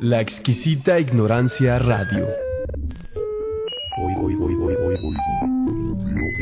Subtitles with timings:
[0.00, 2.26] La exquisita ignorancia radio.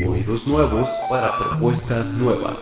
[0.07, 2.57] Oídos nuevos para propuestas nuevas.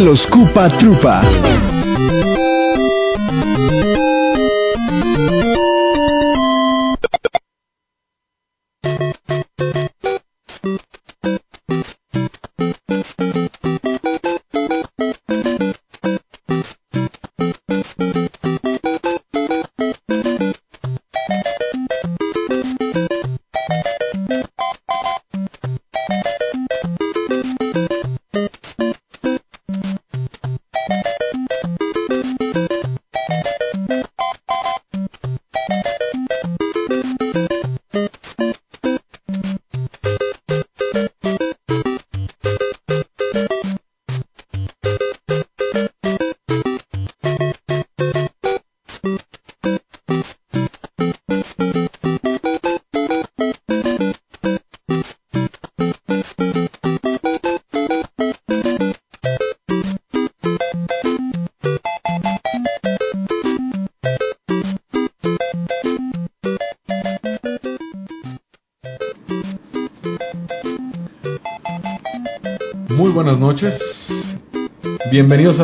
[0.00, 1.89] Los Cupa Trupa.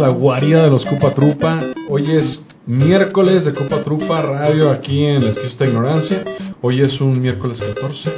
[0.07, 1.65] La guarida de los Cupa Trupa.
[1.89, 6.23] Hoy es miércoles de Cupa Trupa Radio aquí en La Exquisita Ignorancia.
[6.63, 8.13] Hoy es un miércoles 14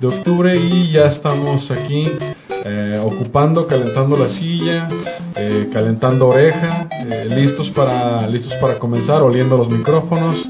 [0.00, 2.10] de octubre y ya estamos aquí
[2.48, 4.88] eh, ocupando, calentando la silla,
[5.34, 10.42] eh, calentando oreja, eh, listos para listos para comenzar, oliendo los micrófonos.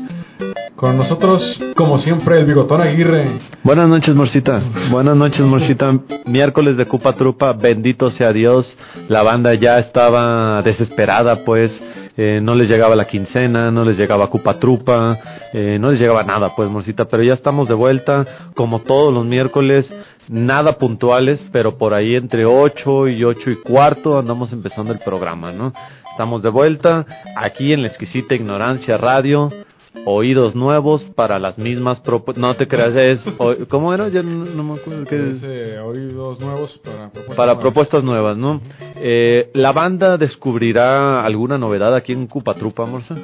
[0.77, 1.43] Con nosotros,
[1.75, 3.39] como siempre, el bigotón Aguirre.
[3.63, 4.61] Buenas noches, Morcita.
[4.91, 5.99] Buenas noches, Morcita.
[6.27, 8.71] Miércoles de Cupa Trupa, bendito sea Dios.
[9.09, 11.73] La banda ya estaba desesperada, pues.
[12.19, 15.19] Eh, no les llegaba la quincena, no les llegaba Cupa Trupa,
[15.55, 17.07] eh, no les llegaba nada, pues, Morcita.
[17.07, 19.91] Pero ya estamos de vuelta, como todos los miércoles.
[20.29, 25.53] Nada puntuales, pero por ahí entre 8 y 8 y cuarto andamos empezando el programa,
[25.53, 25.73] ¿no?
[26.11, 29.51] Estamos de vuelta aquí en la exquisita ignorancia radio
[30.05, 32.41] oídos nuevos para las mismas propuestas.
[32.41, 33.21] No te creas, es.
[33.69, 34.09] ¿Cómo era?
[34.09, 37.63] Ya no, no me acuerdo qué Es, eh, oídos nuevos para propuestas Para nuevas.
[37.63, 38.61] propuestas nuevas, ¿no?
[38.97, 43.17] Eh, ¿La banda descubrirá alguna novedad aquí en Cupatrupa, Morsa?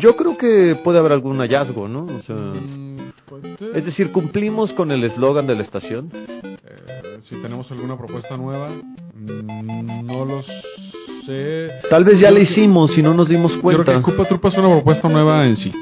[0.00, 2.04] Yo creo que puede haber algún hallazgo, ¿no?
[2.06, 6.10] O sea, Mm, pues, eh, es decir, cumplimos con el eslogan de la estación.
[6.12, 8.68] eh, si tenemos alguna propuesta nueva,
[9.14, 10.42] mm, no lo
[11.26, 11.70] sé.
[11.90, 13.92] Tal vez ya la hicimos y no nos dimos Yo creo cuenta.
[13.96, 15.72] que Cupa Trupa es una propuesta nueva en sí.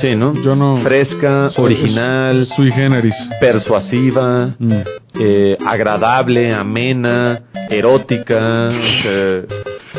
[0.00, 0.34] Sí, ¿no?
[0.42, 0.78] Yo no.
[0.82, 3.14] Fresca, Soy- original, es Sui generis.
[3.40, 4.72] persuasiva, Mm.
[5.20, 8.70] eh, agradable, amena, erótica.
[9.02, 9.42] sea,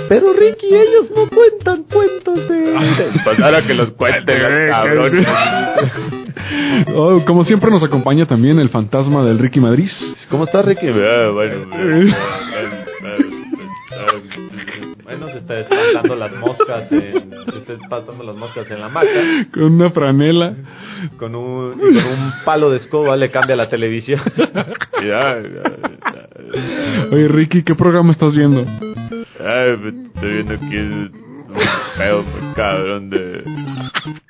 [0.09, 2.73] Pero Ricky, ellos no cuentan cuentos de...
[3.23, 4.37] Pues ahora que los cuenten,
[4.69, 5.25] cabrón.
[6.95, 9.89] Oh, como siempre nos acompaña también el fantasma del Ricky Madrid.
[10.29, 10.87] ¿Cómo estás, Ricky?
[10.87, 13.36] Ah, bueno, bueno,
[15.31, 19.07] se está espantando las moscas, en, se está espantando las moscas en la maca.
[19.53, 20.53] Con una franela.
[21.17, 24.21] Con un, y con un palo de escoba le cambia la televisión.
[24.97, 27.07] Ya, ya, ya.
[27.11, 28.61] Oye, Ricky, ¿qué programa estás viendo?
[28.61, 31.11] Ay, pues, estoy viendo aquí un
[31.97, 33.43] pedo muy cabrón de...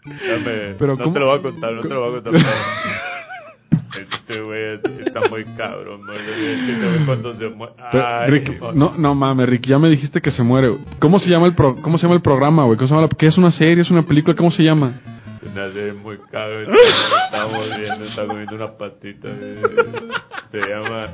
[0.05, 1.13] Dame, Pero no ¿cómo?
[1.13, 2.33] te lo voy a contar, no te lo voy a contar.
[4.01, 6.15] Este güey está muy cabrón, man.
[6.15, 7.73] Es que se ve cuando se muere.
[7.91, 8.71] Pero, Ay, Ricky, man.
[8.77, 10.75] no, no mames, Ricky, ya me dijiste que se muere.
[10.99, 12.77] ¿Cómo se llama el pro, cómo se llama el programa, güey?
[12.77, 13.81] ¿Cómo se llama la- ¿Qué es una serie?
[13.81, 14.35] ¿Es una película?
[14.35, 14.93] ¿Cómo se llama?
[15.41, 16.67] Se hace muy cabrón.
[17.25, 19.27] Estamos viendo, está comiendo una patita.
[19.29, 19.61] eh.
[20.51, 21.09] Se llama...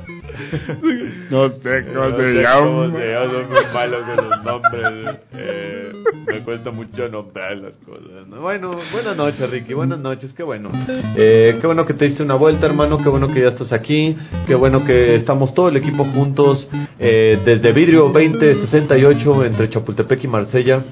[1.30, 5.18] No sé No sé cómo se llama, son muy malos con los nombres.
[5.36, 5.92] Eh,
[6.26, 8.26] me cuesta mucho nombrar las cosas.
[8.28, 8.40] ¿no?
[8.40, 9.74] Bueno, buenas noches, Ricky.
[9.74, 10.70] Buenas noches, qué bueno.
[11.16, 13.02] Eh, qué bueno que te diste una vuelta, hermano.
[13.02, 14.16] Qué bueno que ya estás aquí.
[14.46, 16.66] Qué bueno que estamos todo el equipo juntos
[16.98, 20.82] eh, desde Vidrio 2068 entre Chapultepec y Marsella.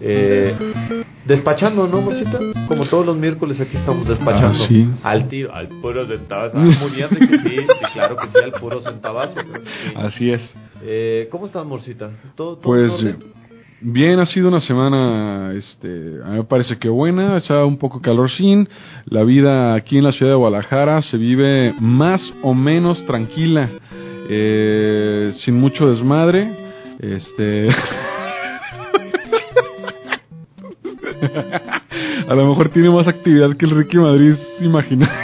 [0.00, 2.38] Eh, despachando, ¿no, Morcita?
[2.68, 4.62] Como todos los miércoles aquí estamos despachando.
[4.62, 4.88] Ah, sí.
[5.02, 6.56] Al tiro, al puro centavazo.
[6.58, 7.38] Ah, muy bien, Ricky.
[7.38, 9.34] Sí, sí, claro que sí, al puro centavazo.
[9.36, 9.94] que sí.
[9.96, 10.54] Así es.
[10.82, 12.10] Eh, ¿Cómo estás, Morcita?
[12.34, 12.92] ¿Todo, todo Pues
[13.80, 15.88] bien, ha sido una semana, este,
[16.24, 18.68] a mí me parece que buena, está un poco calor sin.
[19.06, 23.70] La vida aquí en la ciudad de Guadalajara se vive más o menos tranquila,
[24.28, 26.66] eh, sin mucho desmadre.
[26.98, 27.68] Este,
[32.28, 35.14] A lo mejor tiene más actividad que el Ricky Madrid imaginario.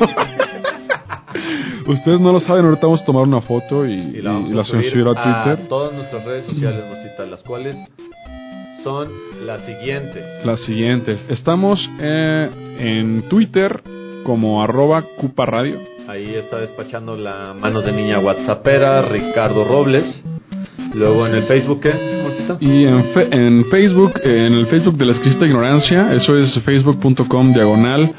[1.86, 4.62] Ustedes no lo saben, ahorita vamos a tomar una foto y, Y la, y la
[4.62, 5.68] a Twitter.
[5.68, 7.76] todas nuestras redes sociales, Mosita, las cuales
[8.84, 9.08] son
[9.44, 10.24] las siguientes.
[10.44, 11.24] Las siguientes.
[11.28, 12.48] Estamos eh,
[12.78, 13.82] en Twitter
[14.24, 15.78] como arroba Cupa Radio.
[16.08, 20.22] Ahí está despachando la manos de niña WhatsAppera, Ricardo Robles.
[20.94, 21.90] Luego en el Facebook, ¿qué,
[22.60, 27.52] Y en, fe- en Facebook, en el Facebook de la exquisita ignorancia, eso es facebook.com
[27.52, 28.12] diagonal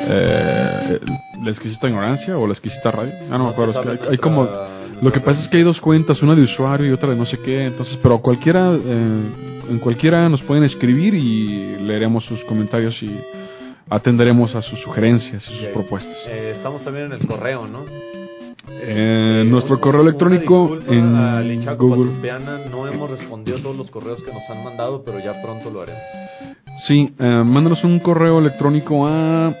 [0.00, 1.00] eh,
[1.42, 3.12] la exquisita ignorancia o la exquisita radio.
[3.30, 3.80] Ah, no me acuerdo.
[3.80, 4.48] es que hay, hay como.
[5.00, 7.26] Lo que pasa es que hay dos cuentas, una de usuario y otra de no
[7.26, 7.66] sé qué.
[7.66, 9.22] Entonces, pero cualquiera, eh,
[9.70, 13.10] en cualquiera nos pueden escribir y leeremos sus comentarios y
[13.90, 16.14] atenderemos a sus sugerencias y sus propuestas.
[16.28, 17.84] Eh, estamos también en el correo, ¿no?
[18.68, 20.92] Eh, nuestro correo electrónico a
[21.42, 22.12] en Google.
[22.70, 26.02] No hemos respondido todos los correos que nos han mandado, pero ya pronto lo haremos.
[26.86, 29.54] Sí, eh, mándanos un correo electrónico a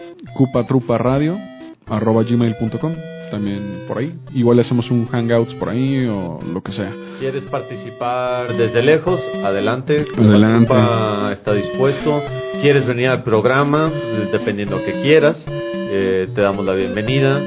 [1.88, 2.92] gmail.com
[3.30, 4.12] también por ahí.
[4.34, 6.92] Igual hacemos un hangouts por ahí o lo que sea.
[7.18, 9.20] ¿Quieres participar desde lejos?
[9.42, 10.06] Adelante.
[10.16, 10.66] Adelante.
[10.66, 12.22] Cupa está dispuesto.
[12.60, 13.90] ¿Quieres venir al programa?
[14.30, 15.42] Dependiendo que quieras.
[15.48, 17.42] eh, te damos la bienvenida.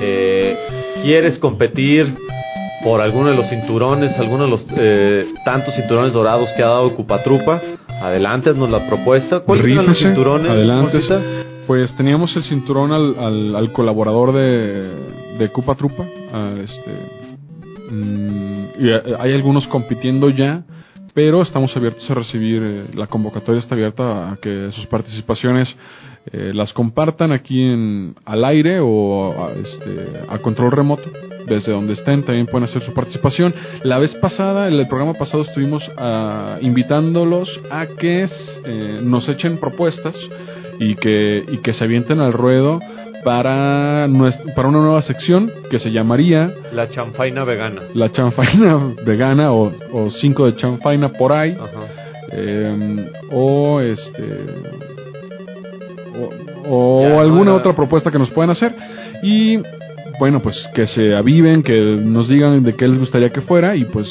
[0.00, 0.56] Eh,
[1.04, 2.16] ¿Quieres competir
[2.82, 6.94] por alguno de los cinturones, alguno de los eh, tantos cinturones dorados que ha dado
[6.96, 7.60] Cupatrupa?
[8.00, 9.40] Adelante, haznos la propuesta.
[9.40, 10.50] ¿Cuáles eran los Rífese, cinturones?
[10.50, 10.98] adelante.
[11.66, 14.90] Pues teníamos el cinturón al, al, al colaborador de,
[15.38, 16.04] de Cupa Trupa.
[16.32, 16.90] al, este,
[17.90, 20.62] mm, y eh, hay algunos compitiendo ya,
[21.14, 25.74] pero estamos abiertos a recibir, eh, la convocatoria está abierta a que sus participaciones
[26.32, 31.04] eh, las compartan aquí en al aire o a, este, a control remoto.
[31.46, 33.52] Desde donde estén también pueden hacer su participación.
[33.82, 38.26] La vez pasada, en el programa pasado, estuvimos ah, invitándolos a que
[38.64, 40.14] eh, nos echen propuestas
[40.80, 42.80] y que, y que se avienten al ruedo
[43.24, 47.82] para, nues- para una nueva sección que se llamaría La chanfaina vegana.
[47.92, 51.68] la chanfaina vegana o, o cinco de chanfaina por ahí Ajá.
[52.32, 54.22] eh, o este
[56.16, 56.30] o,
[56.68, 58.74] o Ya, no alguna otra propuesta que nos puedan hacer
[59.22, 59.58] y
[60.18, 63.84] bueno pues que se aviven que nos digan de qué les gustaría que fuera y
[63.84, 64.06] pues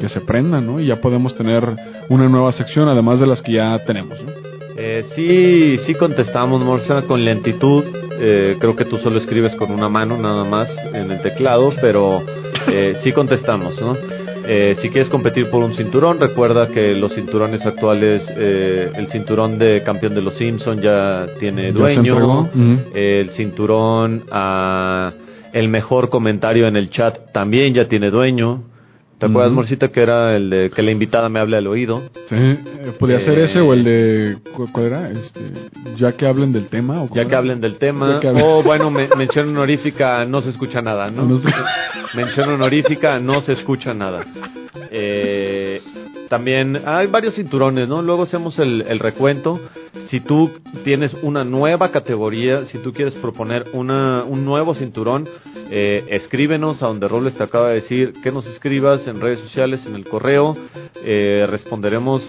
[0.00, 1.64] que se prendan no y ya podemos tener
[2.08, 4.44] una nueva sección además de las que ya tenemos ¿no?
[4.76, 7.84] Eh, sí, sí contestamos, Morsa, con lentitud.
[8.18, 12.22] Eh, creo que tú solo escribes con una mano nada más en el teclado, pero
[12.68, 13.96] eh, sí contestamos, ¿no?
[14.46, 19.58] Eh, si quieres competir por un cinturón, recuerda que los cinturones actuales, eh, el cinturón
[19.58, 22.50] de campeón de los Simpson ya tiene dueño.
[22.94, 25.12] El cinturón, a
[25.52, 28.64] el mejor comentario en el chat también ya tiene dueño.
[29.24, 29.56] ¿Te acuerdas, Ujú.
[29.60, 32.02] Morcita, que era el de que la invitada me hable al oído?
[32.28, 32.58] Sí, eh,
[32.98, 35.10] podría ser Eh, ese o el de ¿cu- ¿cuál era?
[35.10, 35.40] Este,
[35.96, 38.16] ya que hablen del tema o Ya que hablen del tema.
[38.18, 38.42] Hablen.
[38.44, 41.22] O bueno, me- mención honorífica, no se escucha nada, ¿no?
[41.26, 41.40] No
[42.14, 44.26] mención honorífica, no se escucha nada.
[44.90, 45.80] Eh,
[46.28, 48.02] también hay varios cinturones, ¿no?
[48.02, 49.58] Luego hacemos el, el recuento.
[50.08, 50.50] Si tú
[50.82, 55.28] tienes una nueva categoría, si tú quieres proponer una, un nuevo cinturón,
[55.70, 59.84] eh, escríbenos a donde Robles te acaba de decir que nos escribas en redes sociales,
[59.86, 60.56] en el correo.
[61.02, 62.22] Eh, responderemos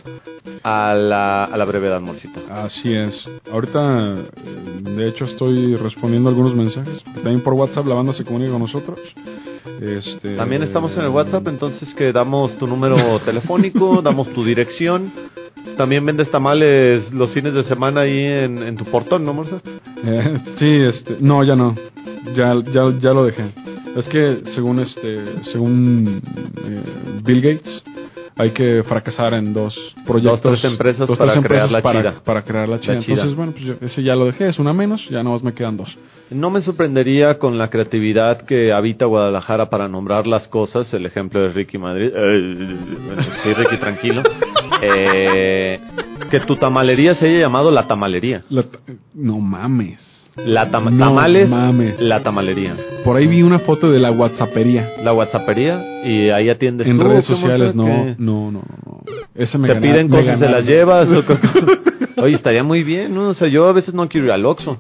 [0.64, 2.42] a la, a la brevedad, Morcita.
[2.50, 3.28] Así es.
[3.51, 7.04] Ahorita, eh, de hecho, estoy respondiendo algunos mensajes.
[7.04, 9.00] También por WhatsApp la banda se comunica con nosotros.
[9.82, 15.12] Este, También estamos en el WhatsApp, entonces que damos tu número telefónico, damos tu dirección.
[15.78, 19.62] También vendes tamales los fines de semana ahí en, en tu portón, ¿no, Morsa?
[20.04, 21.76] Eh, sí, este, no, ya no.
[22.36, 23.46] Ya, ya, ya lo dejé.
[23.96, 26.22] Es que según este, según
[26.66, 26.82] eh,
[27.24, 27.84] Bill Gates,
[28.38, 29.74] hay que fracasar en dos
[30.06, 32.96] proyectos, Dos, tres empresas para crear la para, para crear la chida.
[32.96, 33.14] La chida.
[33.14, 35.54] Entonces, bueno, pues yo- ese ya lo dejé, es una menos, ya nada más me
[35.54, 35.98] quedan dos.
[36.32, 40.92] No me sorprendería con la creatividad que habita Guadalajara para nombrar las cosas.
[40.94, 42.12] El ejemplo de Ricky Madrid.
[42.14, 42.76] Eh,
[43.44, 44.24] sí, Ricky, tranquilo.
[44.82, 45.79] Eh,
[46.29, 48.44] que tu tamalería se haya llamado La Tamalería.
[48.50, 48.79] La ta-
[49.13, 50.00] no mames.
[50.38, 52.00] La No tamales, mames.
[52.01, 52.75] La Tamalería.
[53.05, 54.94] Por ahí vi una foto de la WhatsAppería.
[55.01, 59.01] La WhatsAppería y ahí atiendes En tú, redes ¿cómo sociales, no, que- no, no, no.
[59.34, 61.08] Ese me te gana- piden me cosas, se las llevas.
[61.10, 61.24] o
[62.22, 63.29] Oye, estaría muy bien, ¿no?
[63.29, 64.77] O sea, yo a veces no quiero ir al Oxxo.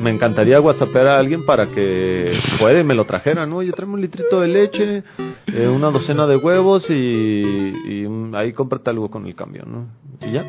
[0.00, 3.58] Me encantaría whatsappear a alguien para que puede me lo trajera, ¿no?
[3.58, 5.02] Oye, tráeme un litrito de leche,
[5.46, 9.86] eh, una docena de huevos y, y un- ahí cómprate algo con el cambio, ¿no?
[10.26, 10.44] Y ya.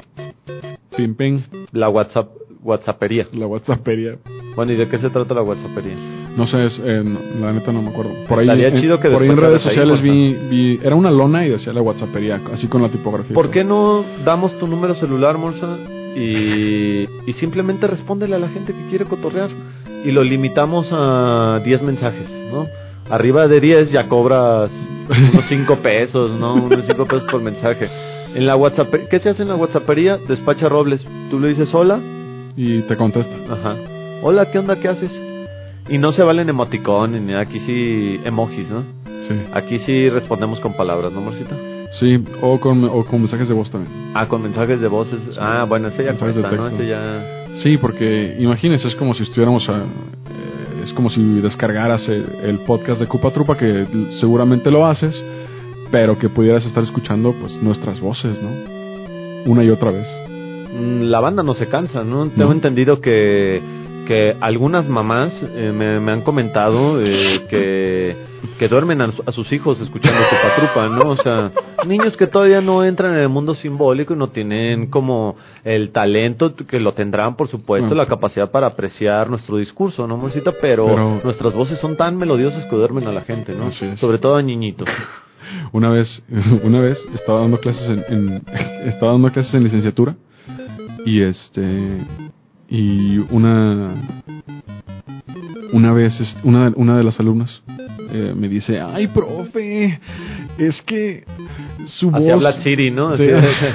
[0.97, 2.29] Pim, pim, La WhatsApp,
[2.63, 3.27] whatsappería.
[3.33, 4.15] la WhatsAppería.
[4.55, 5.95] Bueno, ¿y de qué se trata la whatsappería?
[6.35, 8.11] No sé, es, eh, no, la neta no me acuerdo.
[8.27, 11.11] Por ahí, Estaría en, chido que por ahí en redes sociales vi, vi, era una
[11.11, 13.33] lona y decía la WhatsAppería, así con la tipografía.
[13.33, 15.77] ¿Por qué no damos tu número celular, Morsa?
[16.15, 19.49] Y, y simplemente respóndele a la gente que quiere cotorrear.
[20.03, 22.67] Y lo limitamos a 10 mensajes, ¿no?
[23.09, 24.71] Arriba de 10 ya cobras
[25.09, 26.53] unos 5 pesos, ¿no?
[26.55, 27.89] Unos 5 pesos por mensaje.
[28.35, 30.17] En la WhatsApp, ¿qué se hace en la WhatsAppería?
[30.27, 31.05] Despacha Robles.
[31.29, 31.99] Tú le dices hola,
[32.55, 33.35] Y te contesta.
[33.51, 33.75] ajá.
[34.21, 34.79] Hola, ¿qué onda?
[34.79, 35.11] ¿Qué haces?
[35.89, 38.83] Y no se valen emoticones ni nada, aquí sí emojis, ¿no?
[39.27, 39.35] Sí.
[39.53, 41.55] Aquí sí respondemos con palabras, ¿no, Morcita?
[41.99, 43.91] Sí, o con, o con mensajes de voz también.
[44.13, 45.19] Ah, con mensajes de voces.
[45.39, 46.67] Ah, bueno, ese ya Mensajes de cuesta, ¿no?
[46.67, 47.25] Ese ya...
[47.63, 52.59] Sí, porque imagínense, es como si estuviéramos a, eh, es como si descargaras el, el
[52.59, 53.87] podcast de Cupa Trupa, que
[54.19, 55.15] seguramente lo haces,
[55.91, 59.51] pero que pudieras estar escuchando pues nuestras voces, ¿no?
[59.51, 60.07] Una y otra vez.
[60.73, 62.27] Mm, La banda no se cansa, ¿no?
[62.27, 63.61] Tengo entendido que,
[64.05, 68.15] que algunas mamás eh, me, me han comentado eh, que,
[68.59, 71.09] que duermen a, a sus hijos escuchando su patrupa, ¿no?
[71.11, 71.51] O sea,
[71.87, 76.55] niños que todavía no entran en el mundo simbólico y no tienen como el talento
[76.55, 77.97] que lo tendrán, por supuesto, Ah.
[77.97, 80.53] la capacidad para apreciar nuestro discurso, ¿no, Morcita?
[80.61, 83.71] Pero, Pero- nuestras voces son tan melodiosas que duermen a la gente, ¿no?
[83.97, 84.87] Sobre todo a niñitos.
[85.73, 86.23] Una vez,
[86.63, 88.41] una vez estaba dando clases en, en-
[88.87, 90.15] estaba dando clases en licenciatura
[91.05, 91.99] y este
[92.69, 93.93] y una
[95.73, 97.61] una vez es- una una de las alumnas
[98.11, 99.99] eh, me dice, ay profe,
[100.57, 101.23] es que
[101.85, 103.09] su Así voz habla Siri, ¿no?
[103.09, 103.27] Así-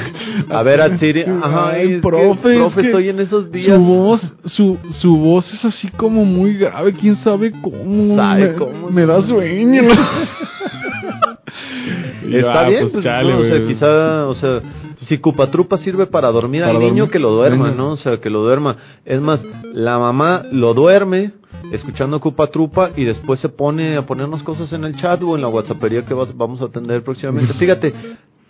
[0.51, 1.23] a ver, a Siri.
[1.23, 3.77] Ajá, Ay, es que, profe, es profe, que estoy en esos días.
[3.77, 8.17] Su voz, su, su voz es así como muy grave, quién sabe cómo.
[8.17, 8.91] ¿Sabe me, cómo?
[8.91, 9.83] me da sueño.
[12.33, 14.59] Está ah, bien, pues, pues, chale, no, o sea, quizá, o sea,
[15.07, 17.11] si Cupatrupa sirve para dormir Para al niño, dormir.
[17.11, 17.77] que lo duerma, Venga.
[17.77, 17.91] ¿no?
[17.93, 18.77] O sea, que lo duerma.
[19.05, 19.41] Es más,
[19.73, 21.33] la mamá lo duerme
[21.73, 25.49] escuchando Cupatrupa y después se pone a ponernos cosas en el chat o en la
[25.49, 27.53] WhatsAppería que vas- vamos a atender próximamente.
[27.59, 27.93] Fíjate,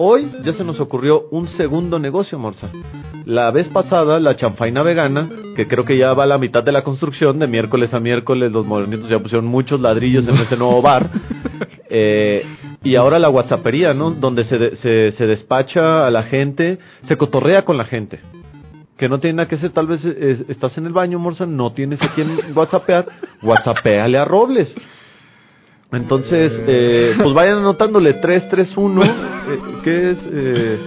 [0.03, 2.71] hoy ya se nos ocurrió un segundo negocio, Morsa.
[3.27, 6.73] La vez pasada, la chanfaina vegana, que creo que ya va a la mitad de
[6.73, 10.83] la construcción, de miércoles a miércoles, los modernitos ya pusieron muchos ladrillos en este nuevo
[10.83, 11.09] bar.
[11.93, 12.45] Eh,
[12.85, 14.13] y ahora la WhatsAppería, ¿no?
[14.13, 16.79] Donde se, de- se, se despacha a la gente,
[17.09, 18.21] se cotorrea con la gente.
[18.97, 22.01] Que no tiene nada que hacer, tal vez estás en el baño, Morsa, no tienes
[22.01, 23.07] a quien WhatsAppear,
[23.43, 24.73] WhatsAppéale a Robles.
[25.93, 29.11] Entonces, eh, pues vayan anotándole 331, eh,
[29.83, 30.19] ¿qué es?
[30.33, 30.79] Eh,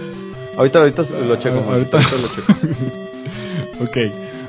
[0.56, 1.62] ahorita, ahorita lo checo.
[1.68, 1.96] Ah, ahorita.
[1.98, 2.52] ahorita lo checo.
[3.84, 3.96] ok.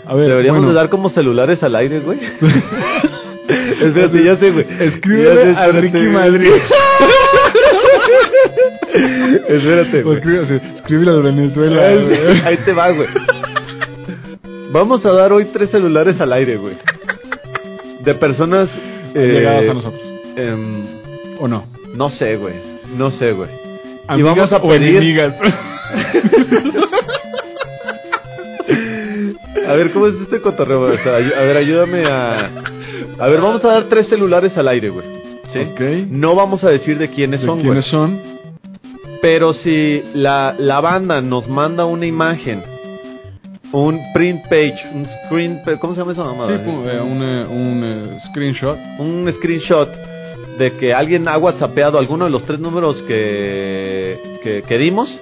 [0.07, 2.19] A ver, Deberíamos bueno, de dar como celulares al aire, güey.
[3.81, 4.65] Espérate, ya sé, güey.
[4.79, 5.97] Escríbele a Ricky.
[6.07, 6.51] Madrid.
[9.47, 10.17] Espérate, güey.
[10.17, 11.87] escribe- escríbele a Venezuela.
[11.87, 13.07] Ahí ahí te va, güey.
[14.71, 16.75] Vamos a dar hoy tres celulares al aire, güey.
[18.03, 18.69] De personas...
[19.13, 20.01] eh, Llegadas a nosotros.
[20.35, 20.83] Em,
[21.39, 21.65] ¿O no?
[21.95, 22.55] no sé, güey.
[22.97, 23.49] No sé, güey.
[24.17, 25.33] Y vamos a pedir- enemigas.
[29.67, 30.81] A ver, ¿cómo es este cotorreo?
[30.81, 32.49] O sea, ayu- a ver, ayúdame a...
[33.19, 35.05] A ver, vamos a dar tres celulares al aire, güey.
[35.51, 36.07] ¿Sí?
[36.09, 37.65] No vamos a decir de quiénes ¿De son, güey.
[37.67, 38.19] quiénes son?
[39.21, 42.61] Pero si la, la banda nos manda una imagen,
[43.71, 46.49] un print page, un screen, ¿cómo se llama esa mamada?
[46.57, 48.77] Sí, eh, un, eh, un eh, screenshot.
[48.99, 49.89] un screenshot
[50.57, 55.19] de que alguien ha whatsappeado alguno de los tres números que, que, que dimos,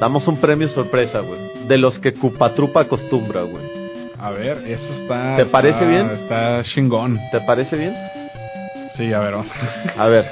[0.00, 1.40] damos un premio sorpresa, güey.
[1.68, 3.64] De los que Cupatrupa acostumbra, güey.
[4.18, 5.36] A ver, eso está.
[5.36, 6.10] ¿Te está- parece bien?
[6.10, 7.18] Está chingón.
[7.30, 7.94] ¿Te parece bien?
[8.96, 9.32] Sí, a ver.
[9.32, 9.48] vamos.
[9.96, 10.24] A ver.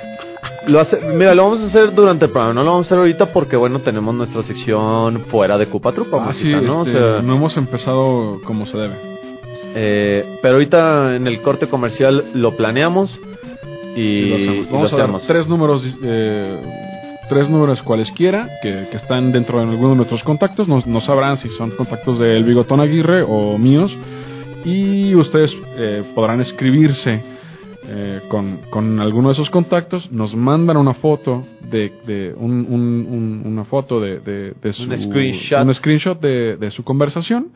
[0.66, 2.98] Lo hace, mira, lo vamos a hacer durante el programa, no lo vamos a hacer
[2.98, 6.80] ahorita porque, bueno, tenemos nuestra sección fuera de Cupatrupa, Ah, sí, ¿no?
[6.80, 8.94] O este, sea, no hemos empezado como se debe.
[9.74, 13.10] Eh, pero ahorita en el corte comercial lo planeamos
[13.96, 14.30] y,
[14.70, 16.56] Vamos a dar tres números, eh,
[17.28, 20.68] tres números cualesquiera que, que están dentro de alguno de nuestros contactos.
[20.68, 23.96] No, no sabrán si son contactos del Bigotón Aguirre o míos.
[24.64, 27.22] Y ustedes eh, podrán escribirse
[27.86, 30.10] eh, con, con alguno de esos contactos.
[30.10, 34.84] Nos mandan una foto de, de un, un- un- una foto de, de, de su
[34.84, 35.64] Un screenshot.
[35.66, 37.48] un screenshot de, de su conversación.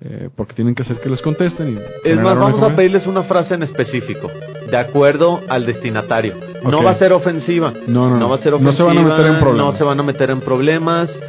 [0.00, 1.74] Eh, porque tienen que hacer que les contesten.
[2.04, 4.30] Y Es más, vamos a pedirles una frase en específico,
[4.70, 6.34] de acuerdo al destinatario.
[6.62, 7.72] No va a ser ofensiva.
[7.86, 8.28] No, no, no.
[8.28, 8.76] va a ser No ofensiva.
[8.76, 9.66] se van a meter en problemas.
[9.72, 11.20] No se van a meter en problemas.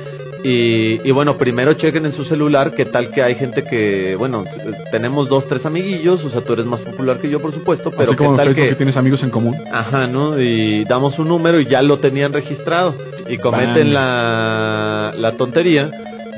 [0.43, 4.45] Y, y bueno, primero chequen en su celular qué tal que hay gente que, bueno,
[4.91, 8.03] tenemos dos, tres amiguillos, o sea, tú eres más popular que yo, por supuesto, pero
[8.03, 8.69] Así qué como en tal que...
[8.69, 9.55] que tienes amigos en común.
[9.73, 10.39] Ajá, ¿no?
[10.39, 12.93] Y damos un número y ya lo tenían registrado.
[13.27, 15.89] Y cometen la, la tontería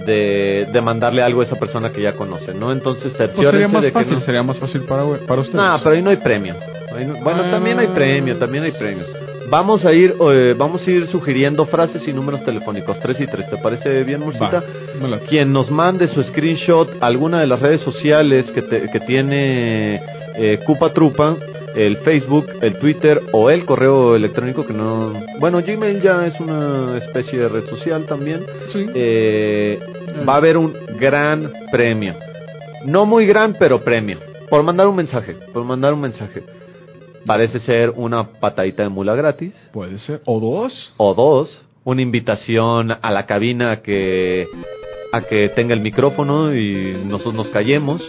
[0.09, 2.71] de, de mandarle algo a esa persona que ya conocen, ¿no?
[2.71, 4.19] Entonces, Pues sería más de que fácil, no...
[4.21, 5.55] sería más fácil para, para ustedes.
[5.63, 6.55] No, pero ahí no hay premio.
[6.55, 7.51] No- Bueno, Ah.
[7.51, 9.05] también hay premio, también hay premio.
[9.49, 13.49] Vamos a ir, eh, vamos a ir sugiriendo frases y números telefónicos, tres y tres.
[13.49, 14.21] ¿Te parece bien,
[15.09, 15.25] late.
[15.27, 20.01] quien nos mande su screenshot a alguna de las redes sociales que, te- que tiene
[20.35, 21.35] eh, Cupa Trupa,
[21.79, 25.13] el Facebook, el Twitter o el correo electrónico que no...
[25.39, 28.45] Bueno, Gmail ya es una especie de red social también.
[28.73, 28.85] Sí.
[28.93, 29.79] Eh,
[30.27, 32.15] va a haber un gran premio.
[32.85, 34.17] No muy gran, pero premio.
[34.49, 36.43] Por mandar un mensaje, por mandar un mensaje.
[37.25, 40.21] Parece ser una patadita de mula gratis Puede ser.
[40.25, 40.93] O dos.
[40.97, 44.47] o dos, una invitación a la cabina que
[45.11, 48.01] a que tenga el micrófono y nosotros nos callemos,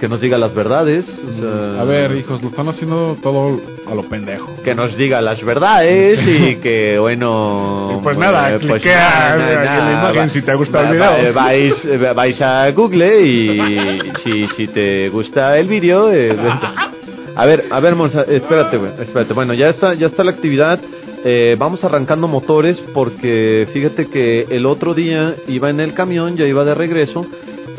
[0.00, 3.94] que nos diga las verdades, o sea, A ver, hijos, lo están haciendo todo a
[3.94, 4.48] lo pendejo.
[4.64, 9.64] que nos diga las verdades y que bueno, Y pues nada, eh, cliquea nada, en
[9.64, 11.34] la nada, imagen va- si te gusta el va- video.
[11.34, 16.36] va- vais, eh, vais a Google y si, si te gusta el vídeo, eh,
[17.36, 19.32] a ver, a ver, Monza, espérate, güey, espérate.
[19.34, 20.80] Bueno, ya está, ya está la actividad.
[21.24, 26.46] Eh, vamos arrancando motores porque fíjate que el otro día iba en el camión, ya
[26.46, 27.24] iba de regreso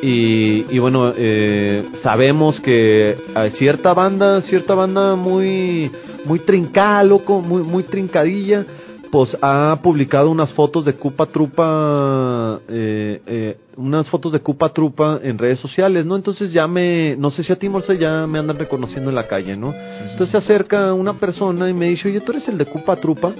[0.01, 5.91] y, y bueno, eh, sabemos que hay cierta banda, cierta banda muy,
[6.23, 8.65] muy trincada, loco, muy, muy trincadilla,
[9.13, 15.19] pues ha publicado unas fotos de Cupa Trupa, eh, eh, unas fotos de Cupa Trupa
[15.21, 16.15] en redes sociales, ¿no?
[16.15, 19.27] Entonces ya me, no sé si a ti, Morse, ya me andan reconociendo en la
[19.27, 19.71] calle, ¿no?
[19.71, 23.35] Entonces se acerca una persona y me dice, oye, ¿tú eres el de Cupa Trupa?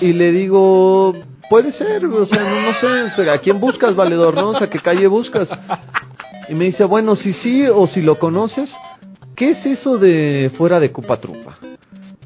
[0.00, 1.12] Y le digo,
[1.48, 4.50] puede ser, o sea, no, no sé, o sea, ¿a quién buscas, valedor, no?
[4.50, 5.48] O sea, ¿qué calle buscas?
[6.48, 8.72] Y me dice, bueno, si sí o si lo conoces,
[9.34, 11.58] ¿qué es eso de fuera de Cupa Trupa?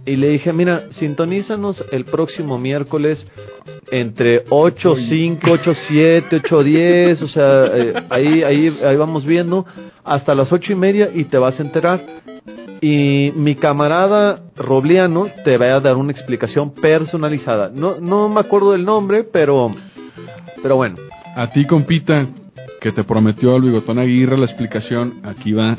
[0.07, 3.25] Y le dije, mira, sintonízanos el próximo miércoles
[3.91, 9.65] entre 8, 5, 8, 7, 8, 10, o sea, eh, ahí, ahí, ahí vamos viendo,
[10.05, 12.03] hasta las ocho y media y te vas a enterar.
[12.81, 17.71] Y mi camarada Robliano te va a dar una explicación personalizada.
[17.73, 19.75] No, no me acuerdo del nombre, pero,
[20.63, 20.97] pero bueno.
[21.35, 22.27] A ti, compita,
[22.81, 25.79] que te prometió el bigotón Aguirre la explicación, aquí va.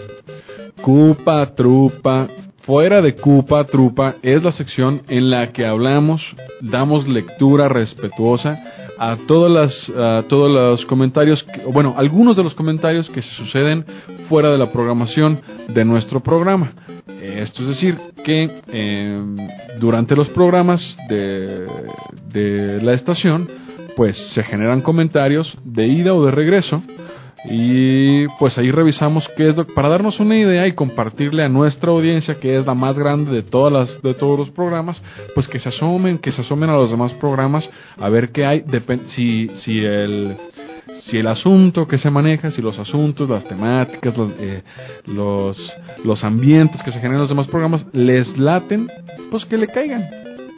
[0.82, 2.28] Cupa Trupa.
[2.66, 6.24] Fuera de Cupa Trupa es la sección en la que hablamos,
[6.62, 8.60] damos lectura respetuosa
[8.98, 13.86] a todas las, a todos los comentarios, bueno, algunos de los comentarios que se suceden
[14.30, 16.74] fuera de la programación de nuestro programa.
[17.22, 19.24] Esto es decir, que eh,
[19.80, 21.68] durante los programas de,
[22.34, 23.48] de la estación,
[23.96, 26.82] pues se generan comentarios de ida o de regreso
[27.50, 31.92] y pues ahí revisamos qué es lo para darnos una idea y compartirle a nuestra
[31.92, 35.02] audiencia que es la más grande de todas las de todos los programas
[35.34, 38.64] pues que se asomen que se asomen a los demás programas a ver qué hay
[39.08, 40.38] si si el
[41.06, 44.64] si el asunto que se maneja, si los asuntos, las temáticas, los, eh,
[46.04, 48.90] los, ambientes que se generan en los demás programas les laten,
[49.30, 50.04] pues que le caigan.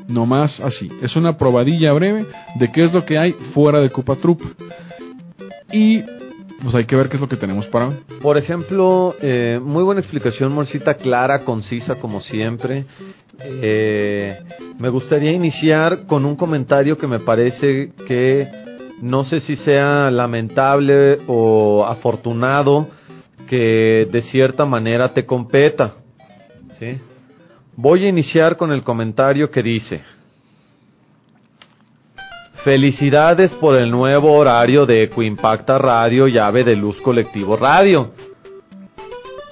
[0.07, 0.89] No más así.
[1.01, 4.17] Es una probadilla breve de qué es lo que hay fuera de Cupa.
[5.71, 6.01] Y
[6.61, 7.91] pues hay que ver qué es lo que tenemos para.
[8.21, 12.85] Por ejemplo, eh, muy buena explicación, Morcita, clara, concisa, como siempre.
[13.39, 14.37] Eh,
[14.79, 18.47] me gustaría iniciar con un comentario que me parece que
[19.01, 22.87] no sé si sea lamentable o afortunado
[23.47, 25.95] que de cierta manera te competa.
[26.79, 26.99] ¿sí?
[27.75, 30.01] Voy a iniciar con el comentario que dice,
[32.67, 38.11] Felicidades por el nuevo horario de Ecoimpacta Radio y Ave de Luz Colectivo Radio.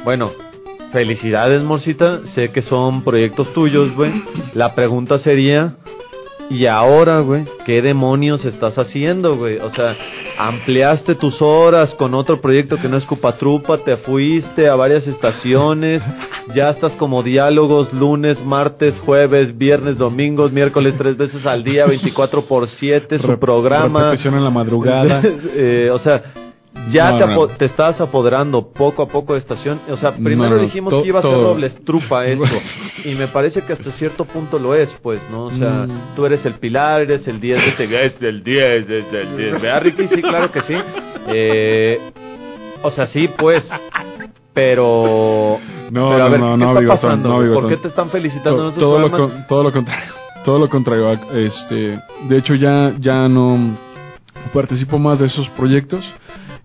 [0.04, 0.32] Bueno,
[0.92, 2.28] felicidades, Morcita.
[2.36, 4.12] Sé que son proyectos tuyos, güey.
[4.54, 5.78] La pregunta sería,
[6.50, 7.46] ¿y ahora, güey?
[7.66, 9.58] ¿Qué demonios estás haciendo, güey?
[9.58, 9.96] O sea,
[10.38, 16.02] ampliaste tus horas con otro proyecto que no es Cupatrupa, te fuiste a varias estaciones,
[16.54, 22.44] ya estás como diálogos lunes, martes, jueves, viernes, domingos, miércoles, tres veces al día, 24
[22.46, 24.04] por 7, su Rep- programa.
[24.04, 25.22] repetición en la madrugada.
[25.58, 26.22] Eh, o sea,
[26.92, 27.48] ya No, te, no.
[27.48, 29.80] te estás apoderando poco a poco de estación.
[29.90, 31.54] O sea, primero No, dijimos que iba a ser todo.
[31.54, 32.46] Robles Trupa esto.
[33.04, 35.46] y me parece que hasta cierto punto lo es, pues, ¿no?
[35.46, 36.16] O sea, Mm.
[36.16, 38.06] tú eres el pilar, eres el 10 de este.
[38.06, 39.52] Es el 10, es el 10.
[39.62, 40.08] ¿Verdad, Ricky?
[40.08, 40.74] Sí, claro que sí.
[41.28, 42.00] Eh,
[42.84, 43.68] o sea, sí, pues.
[44.54, 45.60] Pero.
[45.92, 47.30] No, pero a no, ver, no, ¿qué no, está Bigotón, pasando?
[47.30, 47.54] no, güey?
[47.54, 50.14] ¿Por qué te están felicitando en esos todo, lo, con- todo lo contrario.
[50.46, 51.12] Todo lo contrario.
[51.34, 53.78] Este, de hecho, ya, ya no
[54.54, 56.06] participo más de esos proyectos.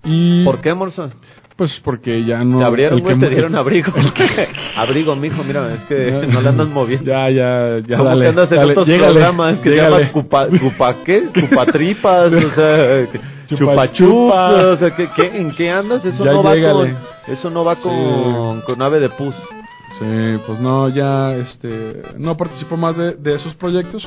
[0.05, 1.11] Y ¿Por qué, Morza?
[1.57, 2.59] Pues porque ya no.
[2.59, 3.93] Te abrieron, que te dieron abrigo.
[4.77, 7.05] abrigo, mijo, mira, es que no le andas moviendo.
[7.05, 7.99] Ya, ya, ya.
[7.99, 11.25] ¿Cómo dale, que andas en dale, otros llégale, programas que llaman cupa, cupa qué?
[11.49, 13.07] Cupatripas, o sea,
[13.47, 14.67] Chupa chupachups, chupa.
[14.69, 16.05] o sea, ¿qué, qué, ¿en qué andas?
[16.05, 19.35] Eso Ya no va con, eso no va con, con ave de pus.
[19.99, 24.07] Sí, pues no, ya, este, no participo más de, de esos proyectos.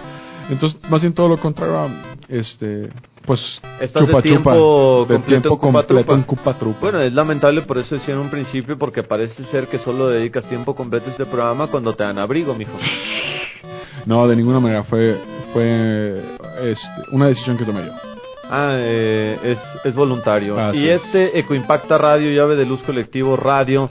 [0.50, 1.90] Entonces, más bien todo lo contrario,
[2.28, 2.90] este,
[3.26, 3.40] pues,
[3.80, 6.14] Estás de tiempo chupa, de completo tiempo en Cupa completo Trupa.
[6.14, 6.80] en Cupa Trupa.
[6.82, 10.46] Bueno, es lamentable por eso decía en un principio, porque parece ser que solo dedicas
[10.46, 12.74] tiempo completo a este programa cuando te dan abrigo, mijo.
[14.06, 15.18] No, de ninguna manera, fue,
[15.54, 16.22] fue
[16.62, 17.94] este, una decisión que tomé yo.
[18.50, 20.58] Ah, eh, es, es voluntario.
[20.74, 21.02] Y es.
[21.06, 23.90] este Ecoimpacta Radio, llave de luz colectivo radio,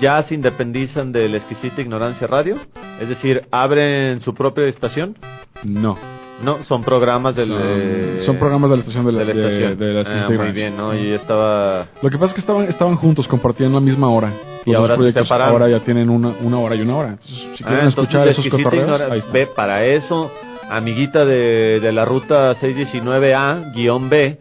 [0.00, 2.56] ya se independizan de la exquisita ignorancia radio.
[3.00, 5.16] Es decir, abren su propia estación.
[5.64, 5.96] No.
[6.42, 9.32] No, son programas del, Son, eh, son programas de la estación de la, de la
[9.34, 9.78] de- estación.
[9.78, 10.92] de la Ah, muy bien, ¿no?
[10.96, 14.32] Y estaba Lo que pasa es que estaban, estaban juntos, compartían la misma hora.
[14.64, 15.52] Y Los dos ahora se separaron.
[15.52, 17.08] ahora ya tienen una, una hora y una hora.
[17.10, 19.32] Entonces, si Ah, quieren escuchar esos cotorreos.
[19.32, 20.32] Ve, para eso,
[20.68, 24.38] amiguita de, de la ruta 619A-B,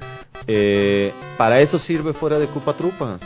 [0.48, 3.20] eh, para eso sirve fuera de Cupa Trupa.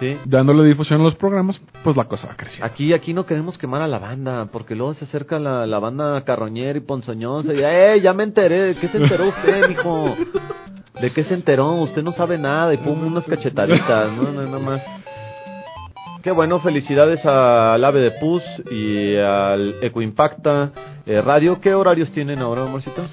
[0.00, 0.16] ¿Sí?
[0.24, 2.66] Dándole difusión a los programas, pues la cosa va creciendo.
[2.66, 6.24] Aquí, aquí no queremos quemar a la banda, porque luego se acerca la, la banda
[6.24, 8.62] carroñera y ponzoñosa y, ¡eh, ya me enteré!
[8.62, 10.16] ¿De qué se enteró usted, mijo?
[11.00, 11.74] ¿De qué se enteró?
[11.74, 14.32] Usted no sabe nada y pum, unas cachetaditas, ¿no?
[14.32, 14.82] No, nada más.
[16.24, 20.72] Qué bueno, felicidades al Ave de Pus y al Ecoimpacta
[21.04, 21.60] eh, Radio.
[21.60, 23.04] ¿Qué horarios tienen ahora, amorcito?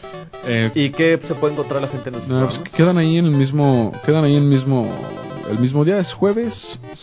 [0.45, 3.25] Eh, ¿Y qué se puede encontrar la gente en nuestros no, pues, quedan ahí en
[3.25, 4.89] el mismo, quedan ahí en el mismo,
[5.51, 6.53] el mismo día, es jueves,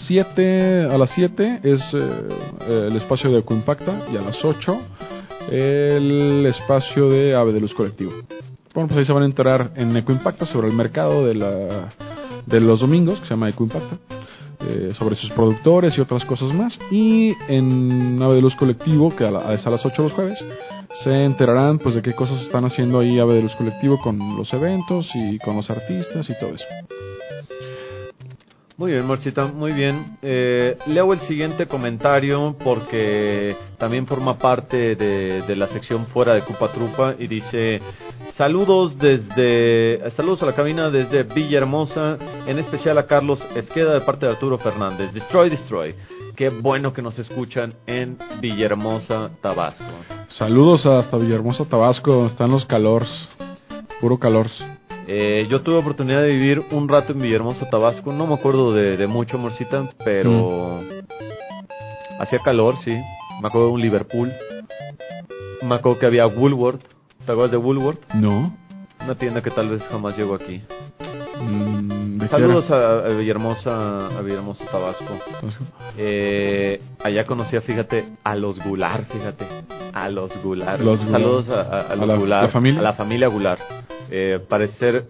[0.07, 4.79] 7 a las 7 es eh, el espacio de Ecoimpacta y a las 8
[5.51, 8.13] el espacio de Ave de Luz Colectivo.
[8.75, 11.89] Bueno, pues ahí se van a enterar en Ecoimpacta sobre el mercado de, la,
[12.47, 13.97] de los domingos, que se llama Ecoimpacta,
[14.61, 16.77] eh, sobre sus productores y otras cosas más.
[16.91, 20.39] Y en Ave de Luz Colectivo, que a la- es a las 8 los jueves,
[21.05, 24.53] se enterarán pues de qué cosas están haciendo ahí Ave de Luz Colectivo con los
[24.53, 26.65] eventos y con los artistas y todo eso.
[28.79, 30.19] Muy bien, Morcita, muy bien.
[30.23, 36.43] Eh, leo el siguiente comentario porque también forma parte de, de la sección fuera de
[36.43, 37.81] Cupa Trupa y dice
[38.37, 44.27] saludos desde saludos a la cabina desde Villahermosa, en especial a Carlos Esqueda de parte
[44.27, 45.12] de Arturo Fernández.
[45.12, 45.97] Destroy, destroy.
[46.37, 49.83] Qué bueno que nos escuchan en Villahermosa, Tabasco.
[50.37, 53.09] Saludos hasta Villahermosa, Tabasco, están los calors,
[54.01, 54.78] puro calors.
[55.11, 58.12] Eh, yo tuve oportunidad de vivir un rato en Villahermosa, Tabasco.
[58.12, 60.83] No me acuerdo de, de mucho, Morcita, pero
[62.21, 62.94] hacía calor, sí.
[63.40, 64.31] Me acuerdo de un Liverpool.
[65.62, 66.83] Me acuerdo que había Woolworth.
[67.25, 68.01] ¿Te acuerdas de Woolworth?
[68.14, 68.55] No.
[69.03, 70.61] Una tienda que tal vez jamás llegó aquí.
[71.40, 75.05] Mm, ¿de qué Saludos a, a Villahermosa, a Villahermosa, Tabasco.
[75.97, 79.47] Eh, allá conocía, fíjate, a los Gular, fíjate.
[79.94, 80.81] A los Gular.
[80.81, 81.01] Los.
[81.01, 82.42] Saludos a, a- a ¿A los la- Gular.
[82.44, 82.81] la familia?
[82.81, 83.59] A la familia Gular.
[84.11, 85.05] Eh, parece ser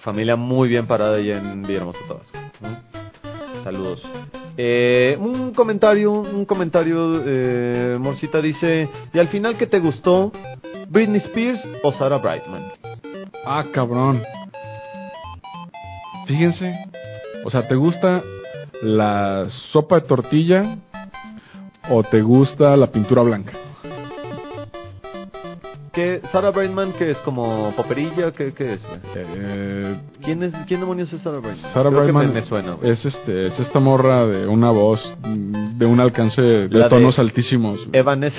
[0.00, 2.38] familia muy bien parada allá en Villahermosa, Tabasco.
[2.60, 3.64] ¿Mm?
[3.64, 4.02] Saludos.
[4.56, 10.32] Eh, un comentario, un comentario, eh, Morcita dice, ¿y al final qué te gustó?
[10.88, 12.72] ¿Britney Spears o Sarah Brightman?
[13.46, 14.22] Ah, cabrón.
[16.26, 16.74] Fíjense.
[17.44, 18.22] O sea, ¿te gusta
[18.82, 20.76] la sopa de tortilla
[21.88, 23.52] o te gusta la pintura blanca?
[25.92, 28.32] ¿Qué, Sarah Brightman, que es como poperilla?
[28.32, 28.82] ¿Qué, qué es?
[28.86, 28.98] güey?
[29.14, 31.72] Eh, ¿Quién, es, ¿Quién demonios es Sarah Brightman?
[31.74, 32.72] Sarah Creo que Brightman me, me suena.
[32.72, 32.90] güey.
[32.92, 37.78] es este es esta morra de una voz de un alcance de Eh, tonos altísimos.
[37.92, 38.32] Evanes.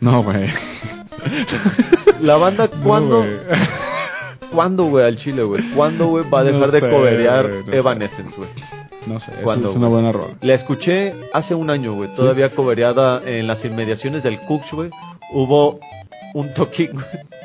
[0.00, 0.50] No, güey.
[2.20, 3.16] La banda, No, ¿cuándo?
[3.18, 3.38] güey.
[4.52, 5.62] ¿Cuándo, güey, al chile, güey?
[5.74, 7.72] ¿Cuándo, güey, va a No dejar de coberear no.
[7.72, 8.50] Evanescence, güey?
[9.06, 10.34] No sé, eso ¿Cuándo, es una buena rola.
[10.42, 12.12] La escuché hace un año, güey.
[12.14, 14.90] Todavía cobereada en las inmediaciones del Cooks, güey.
[15.32, 15.78] Hubo
[16.34, 16.90] un toquín.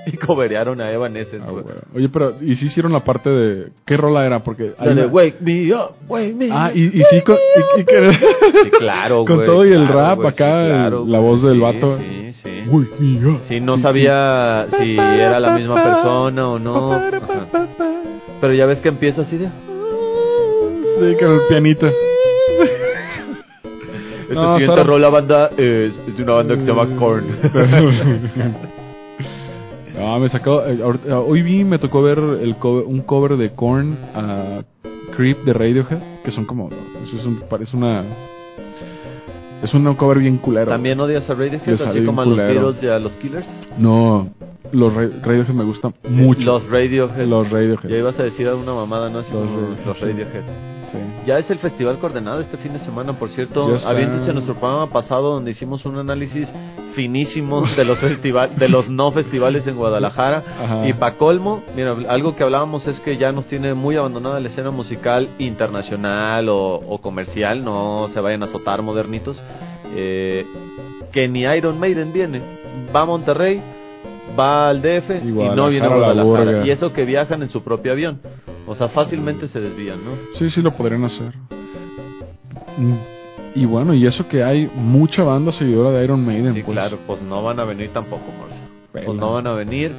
[0.08, 1.64] Y coberearon a Evanescence, Ah, güey.
[1.96, 4.44] Oye, pero ¿y si hicieron la parte de qué rola era?
[4.44, 7.36] Porque La hay de una- Wake Me Up, Wake Me Ah, y, y sí con,
[7.78, 8.12] y- y que-
[8.66, 11.20] Sí, claro, con güey, todo y el claro, rap güey, acá, sí, claro, el- la
[11.20, 11.98] voz del sí, vato.
[11.98, 12.50] Sí, sí.
[13.48, 16.94] Sí, no sabía si era la misma persona o no.
[16.94, 17.10] Ajá.
[18.42, 19.48] Pero ya ves que empieza así de...
[19.48, 21.88] Sí, con el pianito.
[24.30, 27.26] Esta No, siguiente Sara- rola banda es, es de una banda que se llama Korn.
[29.98, 30.66] No, me sacó.
[30.66, 34.62] eh, ahorita- hoy vi, me tocó ver el cover- un cover de Korn a
[35.16, 36.70] Creep de Radiohead, que son como.
[37.04, 38.04] Eso es un, parece una.
[39.64, 40.70] Es un cover bien culero.
[40.72, 41.82] ¿También odias a Radiohead?
[41.82, 42.38] Así como a los.
[42.38, 43.48] Beatles y a los Killers.
[43.78, 44.28] No,
[44.72, 46.42] los Ra- Radiohead me gustan mucho.
[46.42, 47.26] Los Radiohead.
[47.28, 47.90] Los Radiohead.
[47.90, 49.20] Ya ibas a decir alguna mamada, ¿no?
[49.20, 50.06] Así Los como Radiohead, los sí.
[50.06, 50.44] Radiohead.
[50.92, 50.98] Sí.
[51.26, 53.78] Ya es el Festival Coordenado este fin de semana, por cierto.
[53.86, 56.48] Aviéntense nuestro programa pasado donde hicimos un análisis
[56.94, 60.44] finísimo de los festival, de los no festivales en Guadalajara.
[60.64, 60.88] Ajá.
[60.88, 64.48] Y pa' colmo, mira, algo que hablábamos es que ya nos tiene muy abandonada la
[64.48, 69.38] escena musical internacional o, o comercial, no se vayan a azotar modernitos.
[69.96, 70.46] Eh,
[71.12, 72.42] que ni Iron Maiden viene.
[72.94, 73.62] Va a Monterrey,
[74.38, 76.66] va al DF Y y, no viene a Guadalajara.
[76.66, 78.20] Y eso que viajan en su propio avión.
[78.68, 80.12] O sea, fácilmente se desvían, ¿no?
[80.38, 81.34] Sí, sí lo podrían hacer.
[82.78, 82.96] Mm,
[83.56, 86.54] Y bueno, y eso que hay mucha banda seguidora de Iron Maiden.
[86.54, 86.74] Sí, pues.
[86.74, 88.24] claro, pues no van a venir tampoco.
[88.92, 89.92] Pues no van a venir.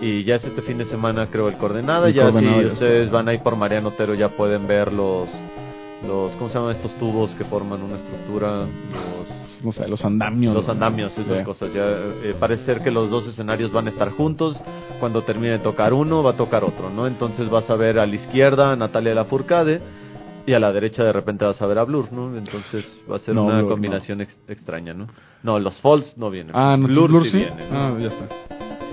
[0.00, 2.08] Y ya es este fin de semana, creo, el Coordenada.
[2.08, 5.28] El ya Coordenada si ya ustedes van ahí por Mariano Otero, ya pueden ver los,
[6.06, 8.66] los ¿cómo se llaman estos tubos que forman una estructura?
[9.64, 10.54] Los, No sé, los andamios.
[10.54, 10.72] los ¿no?
[10.72, 11.72] andamios, esas cosas.
[11.72, 14.56] Ya eh, parece ser que los dos escenarios van a estar juntos.
[15.00, 17.06] Cuando termine de tocar uno, va a tocar otro, ¿no?
[17.06, 19.80] Entonces vas a ver a la izquierda a Natalia Lafourcade
[20.46, 22.36] y a la derecha de repente vas a ver a Blur, ¿no?
[22.36, 25.06] Entonces va a ser No, una Blur, combinación ex- extraña, ¿no?
[25.42, 26.54] No, los Falls no vienen.
[26.54, 27.36] Ah, no, Blur, Blur sí sí.
[27.38, 27.76] viene, ¿no?
[27.78, 28.24] Ah, ya está.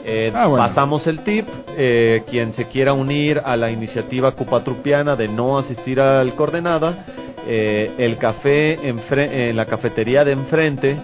[0.03, 0.65] Eh, Ah, bueno.
[0.67, 1.45] Pasamos el tip.
[1.77, 7.05] eh, quien se quiera unir a la iniciativa cupatrupiana de no asistir al coordenada,
[7.47, 10.97] eh, el café enfre- en la cafetería de enfrente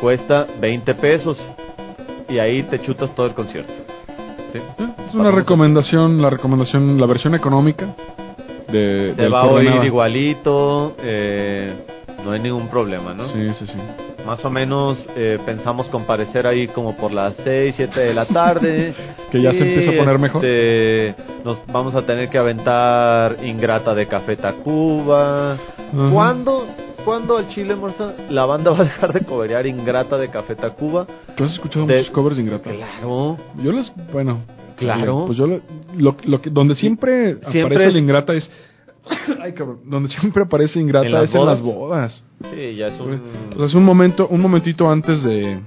[0.00, 1.40] cuesta 20 pesos
[2.28, 3.72] y ahí te chutas todo el concierto.
[4.52, 4.58] ¿sí?
[5.08, 7.94] Es una recomendación, la recomendación, la versión económica
[8.70, 11.74] de, Se del va a oír igualito, eh,
[12.24, 13.28] no hay ningún problema, ¿no?
[13.28, 13.78] Sí, sí, sí.
[14.26, 18.94] Más o menos eh, pensamos comparecer ahí como por las 6, 7 de la tarde.
[19.32, 20.44] Que ya se empieza a poner mejor.
[20.44, 25.56] este, Nos vamos a tener que aventar Ingrata de Café Tacuba.
[25.92, 26.10] Ajá.
[26.10, 26.66] ¿Cuándo,
[27.04, 31.06] ¿Cuándo al Chile, Morsa, la banda va a dejar de coberear Ingrata de Café Tacuba?
[31.36, 32.70] ¿Tú has escuchado De- muchos covers de Ingrata?
[32.70, 33.36] Claro.
[33.62, 34.40] Yo les, bueno,
[34.76, 35.24] Claro.
[35.26, 35.60] Pues yo lo,
[35.96, 38.50] lo, lo que donde siempre, Siempre aparece es- el Ingrata es
[39.42, 41.58] ay cabrón, donde siempre aparece Ingrata ¿En es en bodas?
[41.58, 42.24] las bodas.
[42.52, 43.20] Sí, ya es un...
[43.52, 45.60] O sea, es un momento, un momentito antes de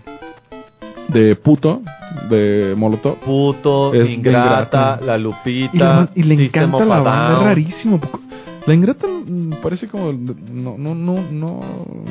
[1.08, 1.82] de puto
[2.30, 3.18] de Molotov.
[3.20, 4.48] Puto, Es Ingrata,
[4.98, 5.00] Ingrata.
[5.06, 8.00] La Lupita, Y, la- y le System encanta la banda, es rarísimo.
[8.66, 11.60] La Ingrata mm, parece como no no no no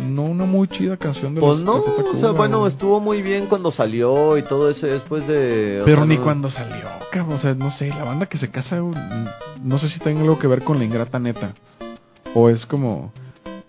[0.08, 3.22] no una muy chida canción de Pues los no, Café o sea, bueno, estuvo muy
[3.22, 5.82] bien cuando salió y todo eso después de...
[5.84, 7.36] Pero sea, ni no- cuando salió, cabrón.
[7.36, 8.94] O sea, no sé, la banda que se casa, güey,
[9.64, 11.54] no sé si tenga algo que ver con la ingrata neta.
[12.34, 13.12] O es como.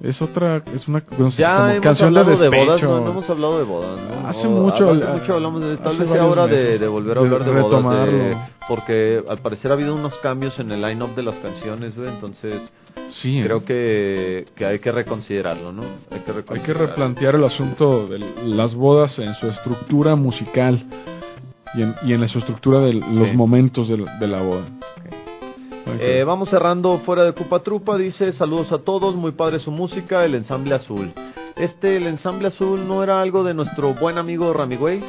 [0.02, 0.62] Es otra.
[0.74, 2.88] Es una no sé, Ya como hemos canción de hablado de, bodas, despecho.
[3.00, 4.28] no, no hemos hablado de bodas, ¿no?
[4.28, 7.28] Hace mucho, Hace ah, mucho hablamos de tal vez sea hora de, volver a de
[7.28, 11.24] hablar de, bodas, de- porque al parecer ha habido unos cambios en el line-up de
[11.24, 12.62] las canciones, güey, entonces
[13.22, 13.64] Sí, creo eh.
[13.66, 15.84] que, que hay que reconsiderarlo, ¿no?
[15.84, 16.88] Hay que, Hay que reconsiderarlo.
[16.88, 20.84] replantear el asunto de las bodas en su estructura musical
[21.76, 23.38] y en, y en su estructura de los Sí.
[23.38, 24.64] momentos de la, de la boda.
[25.06, 25.15] Hay
[25.88, 27.98] Eh, vamos cerrando fuera de Cupa Trupa.
[27.98, 31.14] Dice: Saludos a todos, muy padre su música, el ensamble azul.
[31.56, 35.04] Este, el ensamble azul, ¿no era algo de nuestro buen amigo Ramigüey?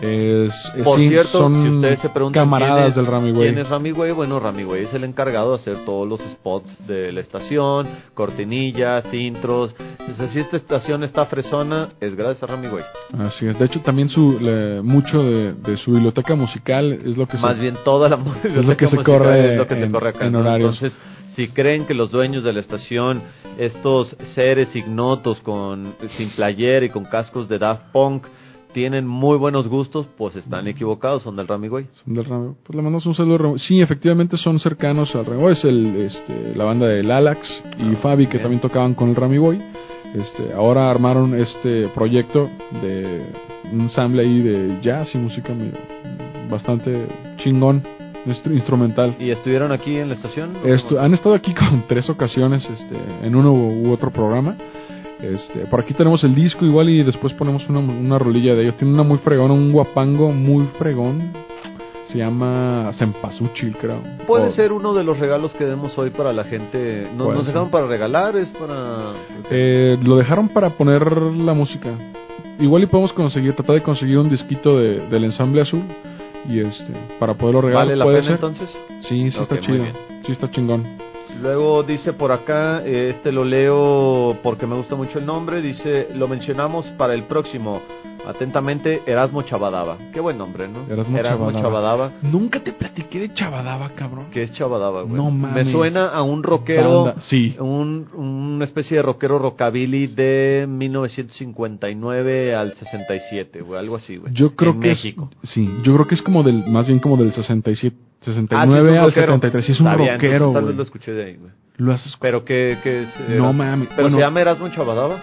[0.00, 3.32] Es, es- Por sí, cierto, son si ustedes se preguntan camaradas quién es, del Rami
[3.32, 7.10] quién es Rami bueno, Rami Güey es el encargado de hacer todos los spots de
[7.12, 9.74] la estación, cortinillas, intros.
[10.16, 12.84] Sea, si esta estación está fresona, es gracias a Rami Güey.
[13.18, 13.58] Así es.
[13.58, 17.56] De hecho, también su le- mucho de, de su biblioteca musical es lo que Más
[17.56, 20.26] se, bien toda la música lo que se corre es lo que se corre acá.
[20.26, 20.74] en horarios.
[20.82, 20.98] Entonces,
[21.36, 23.22] si creen que los dueños de la estación,
[23.58, 28.24] estos seres ignotos con sin playera y con cascos de Daft Punk,
[28.72, 31.86] tienen muy buenos gustos, pues están equivocados, son del Rami Güey.
[32.04, 32.54] son del Rami.
[32.64, 33.34] Pues le mandamos un saludo.
[33.34, 33.58] a Rami.
[33.58, 35.40] Sí, efectivamente son cercanos al Rami.
[35.40, 35.52] Boy.
[35.52, 38.42] Es el, este, la banda del Alax y Fabi que bien.
[38.42, 39.60] también tocaban con el Rami Boy.
[40.14, 42.48] Este, ahora armaron este proyecto
[42.82, 43.26] de
[43.72, 45.52] un ensamble ahí de jazz y música
[46.50, 47.06] bastante
[47.38, 47.82] chingón,
[48.26, 49.16] instru- instrumental.
[49.18, 50.54] ¿Y estuvieron aquí en la estación?
[50.64, 54.56] Estu- han estado aquí con tres ocasiones este, en uno u otro programa.
[55.20, 58.76] Este, por aquí tenemos el disco igual y después ponemos una, una rolilla de ellos.
[58.76, 61.32] Tiene una muy fregona, un guapango muy fregón.
[62.06, 64.00] Se llama Sempasuchil, creo.
[64.26, 67.06] Puede O- ser uno de los regalos que demos hoy para la gente.
[67.16, 68.34] ¿No, Puede ¿Nos dejaron para regalar?
[68.36, 69.12] ¿Es para...?
[69.50, 71.90] Eh, lo dejaron para poner la música.
[72.60, 75.82] Igual y podemos conseguir, tratar de conseguir un disquito de, del ensamble azul.
[76.48, 77.86] Y este, para poderlo regalar.
[77.88, 78.34] ¿Vale la ¿Puede pena ser?
[78.36, 78.70] entonces?
[79.00, 79.84] Sí, sí está chido.
[80.24, 80.84] Sí está chingón.
[81.40, 86.08] Luego dice por acá, eh, este lo leo porque me gusta mucho el nombre, dice,
[86.14, 87.80] lo mencionamos para el próximo.
[88.26, 89.96] Atentamente, Erasmo Chavadaba.
[90.12, 90.84] Qué buen nombre, ¿no?
[90.92, 91.52] Erasmo Chavadaba.
[91.52, 92.10] Chavadaba.
[92.20, 94.26] Nunca te platiqué de Chavadaba, cabrón.
[94.30, 95.14] ¿Qué es Chavadaba, güey?
[95.14, 95.64] No mames.
[95.66, 97.56] Me suena a un rockero, Banda, sí.
[97.58, 104.32] un, una especie de rockero rockabilly de 1959 al 67, güey, algo así, güey.
[104.34, 105.30] Yo creo en que México.
[105.42, 107.96] es sí, yo creo que es como del más bien como del 67,
[108.30, 109.26] Ah, sí, 69 al rockero.
[109.34, 111.52] 73, sí es un bien, rockero, Tal vez lo escuché de ahí, güey.
[111.76, 112.20] Lo has escuchado?
[112.20, 113.08] Pero que, que es...
[113.38, 113.88] No mames.
[113.90, 115.16] Pero Bueno, se llama Erasmo Chavadaba.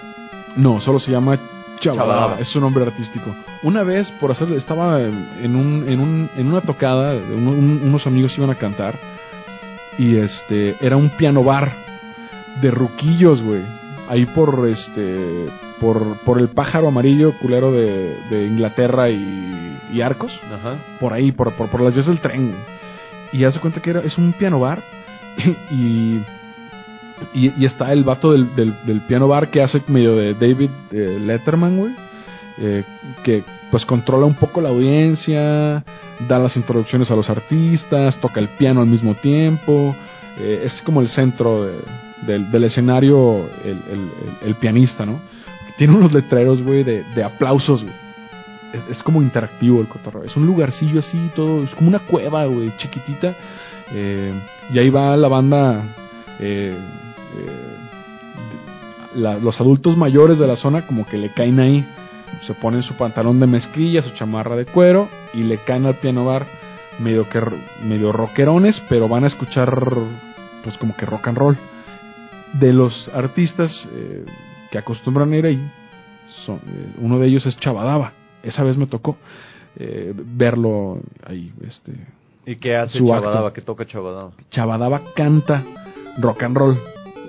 [0.55, 1.37] No, solo se llama
[1.81, 2.39] Chavadaba, Chavadaba.
[2.39, 3.35] es su nombre artístico.
[3.63, 8.07] Una vez por hacer estaba en un en un en una tocada, un- un- unos
[8.07, 8.95] amigos iban a cantar
[9.97, 11.73] y este era un piano bar
[12.61, 13.61] de ruquillos, güey.
[14.07, 15.47] Ahí por este
[15.81, 20.75] por por el pájaro amarillo culero de, de Inglaterra y y Arcos, Ajá.
[20.99, 22.47] por ahí, por, por, por las vías del tren.
[22.51, 22.75] güey.
[23.33, 24.81] Y hace cuenta que era, es un piano bar
[25.71, 26.19] y,
[27.33, 31.19] y, y está el vato del, del, piano bar que hace medio de David eh,
[31.25, 31.93] Letterman, güey.
[32.59, 32.83] eh,
[33.23, 35.83] que pues controla un poco la audiencia,
[36.29, 39.95] da las introducciones a los artistas, toca el piano al mismo tiempo.
[40.39, 41.79] eh, es como el centro de-
[42.27, 45.19] del, del escenario, el, el- el- el pianista, ¿no?
[45.77, 48.04] Tiene unos letreros, güey, de, de aplausos, güey
[48.89, 50.23] es, como interactivo el cotorreo.
[50.23, 53.35] Es un lugarcillo así, todo, es como una cueva, güey, chiquitita.
[53.93, 54.33] eh,
[54.73, 55.83] y ahí va la banda,
[56.39, 56.75] eh,
[57.37, 57.75] eh,
[59.15, 61.85] la- los adultos mayores de la zona como que le caen ahí.
[62.47, 66.25] Se ponen su pantalón de mezclilla, su chamarra de cuero y le caen al piano
[66.25, 66.45] bar
[66.99, 67.41] medio que
[67.83, 69.71] medio rockerones, pero van a escuchar
[70.63, 71.57] pues como que rock and roll.
[72.53, 73.87] De los artistas
[74.71, 75.59] que acostumbran ir ahí,
[76.45, 76.59] son,
[76.99, 78.13] uno de ellos es Chavadaba.
[78.45, 79.17] Esa vez me tocó
[79.77, 81.51] eh, verlo ahí.
[81.67, 81.93] Este,
[82.45, 83.53] ¿Y qué hace Chavadaba?
[83.53, 84.31] ¿Qué toca Chavadaba?
[84.51, 85.63] Chavadaba canta
[86.17, 86.77] rock and roll.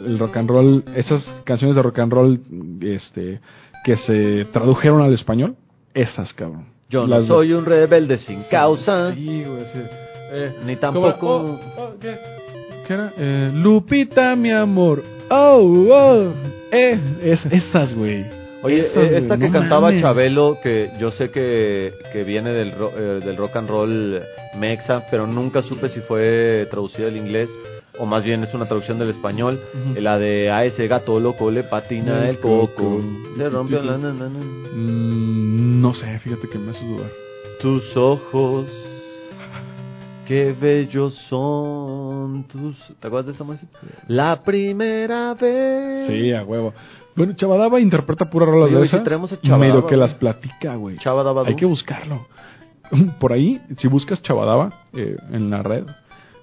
[0.05, 2.41] El rock and roll, esas canciones de rock and roll
[2.83, 3.41] este,
[3.83, 5.57] que se tradujeron al español,
[5.95, 6.67] esas, cabrón.
[6.91, 9.15] Yo no Las soy un rebelde sin causa.
[9.15, 9.79] Sí, güey, sí.
[10.33, 11.37] Eh, Ni tampoco.
[11.37, 12.17] Oh, oh, ¿qué?
[12.87, 13.13] ¿Qué era?
[13.17, 15.03] Eh, Lupita, mi amor.
[15.31, 16.33] Oh, oh.
[16.71, 18.36] Eh, es, esas, güey.
[18.67, 20.03] Oye, Esas, eh, esta que no cantaba mames.
[20.03, 24.21] Chabelo, que yo sé que, que viene del, ro- eh, del rock and roll
[24.59, 27.49] mexa, pero nunca supe si fue traducida al inglés
[27.99, 29.59] o más bien es una traducción del español.
[29.73, 30.01] Ujú.
[30.03, 32.67] La de a ese gato loco le patina El el coco.
[32.75, 33.01] coco.
[33.37, 33.97] Se rompió la.
[33.97, 37.11] Mm, no sé, fíjate que me hace dudar.
[37.61, 38.67] Tus ojos,
[40.27, 42.77] qué bellos son tus...
[43.01, 43.67] ¿Te acuerdas de esta música?
[44.09, 46.09] La primera vez.
[46.09, 46.75] Sí, a huevo.
[47.17, 49.01] Bueno, Chavadaba interpreta puras rolas Oye, de esas.
[49.41, 50.99] Chavadaba, medio que las platica, güey.
[50.99, 52.27] Chavadaba Hay que buscarlo.
[53.19, 55.85] Por ahí, si buscas Chavadaba eh, en la red,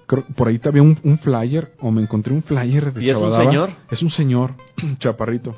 [0.06, 3.10] creo- por ahí te había un, un flyer, o me encontré un flyer de ¿Y
[3.10, 3.70] es un señor?
[3.90, 4.54] Es un señor,
[4.98, 5.56] chaparrito,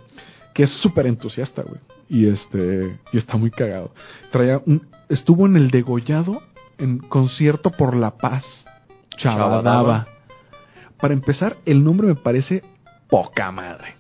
[0.55, 1.81] que es súper entusiasta, güey.
[2.09, 3.91] Y este, y está muy cagado.
[4.31, 6.41] Traía un, estuvo en el degollado
[6.79, 8.45] en concierto por la paz.
[9.17, 9.63] Chavadaba.
[9.63, 10.07] Chavadaba.
[11.01, 12.63] Para empezar, el nombre me parece
[13.09, 13.96] poca madre.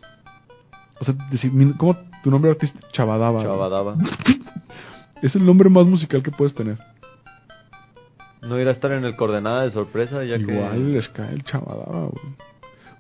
[1.01, 2.87] O sea, decir, ¿cómo tu nombre artístico?
[2.93, 3.43] Chavadaba.
[3.43, 3.97] Chavadaba.
[5.23, 6.77] Es el nombre más musical que puedes tener.
[8.43, 10.79] No irá a estar en el coordenada de sorpresa ya igual que...
[10.79, 12.35] les cae el Chavadaba, güey.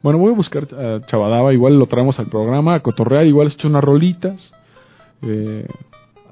[0.02, 3.68] Bueno, voy a buscar a Chavadaba, igual lo traemos al programa, a cotorrear, igual hecho
[3.68, 4.50] unas rolitas.
[5.22, 5.66] Eh,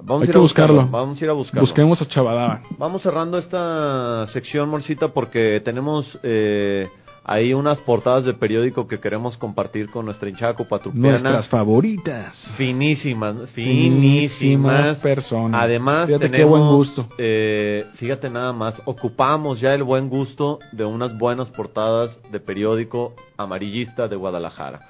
[0.03, 0.75] Vamos Hay a ir que a buscarlo.
[0.75, 0.99] buscarlo.
[0.99, 1.61] Vamos a ir a buscarlo.
[1.63, 2.63] busquemos a Chavadaba.
[2.79, 6.89] Vamos cerrando esta sección, Morcita, porque tenemos eh,
[7.25, 11.11] ahí unas portadas de periódico que queremos compartir con nuestra hinchada copatrupiana.
[11.11, 12.37] Nuestras favoritas.
[12.57, 15.61] Finísimas, Finísimas finísimas personas.
[15.63, 17.09] Además, Fíjate qué tenemos, buen gusto.
[17.19, 23.15] eh, fíjate nada más, ocupamos ya el buen gusto de unas buenas portadas de periódico
[23.37, 24.81] amarillista de Guadalajara.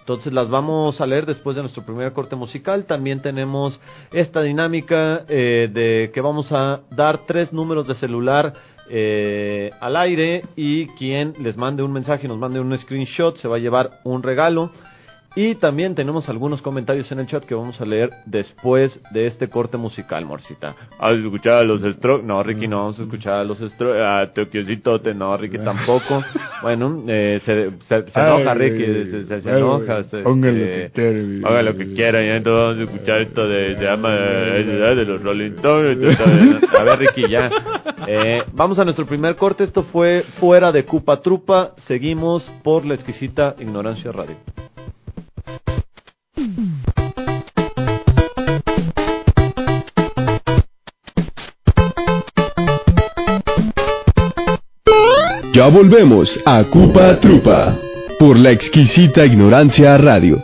[0.00, 2.86] Entonces las vamos a leer después de nuestro primer corte musical.
[2.86, 3.78] También tenemos
[4.10, 8.54] esta dinámica eh, de que vamos a dar tres números de celular
[8.90, 13.56] eh, al aire y quien les mande un mensaje, nos mande un screenshot, se va
[13.56, 14.70] a llevar un regalo.
[15.36, 19.48] Y también tenemos algunos comentarios en el chat que vamos a leer después de este
[19.48, 20.74] corte musical, Morcita.
[20.98, 22.24] ¿Has escuchado a los Strokes?
[22.26, 24.00] No, Ricky, no vamos a escuchar a los Strokes.
[24.02, 26.22] A Tokiocitote, no, Ricky tampoco.
[26.60, 30.02] Bueno, eh, se, se, se enoja, Ricky, se, se- se enoja.
[30.04, 33.20] se- ponga lo eh, que quiera, Haga lo que quiera, y entonces vamos a escuchar
[33.20, 34.64] esto de, se llama, eh,
[34.96, 36.18] de los Rolling Stones.
[36.76, 37.48] A ver, Ricky, ya.
[38.08, 39.62] Eh, vamos a nuestro primer corte.
[39.62, 41.76] Esto fue Fuera de Cupa Trupa.
[41.86, 44.34] Seguimos por la exquisita Ignorancia Radio.
[55.58, 57.76] Ya volvemos a Cupa Trupa
[58.20, 60.40] por la exquisita ignorancia radio.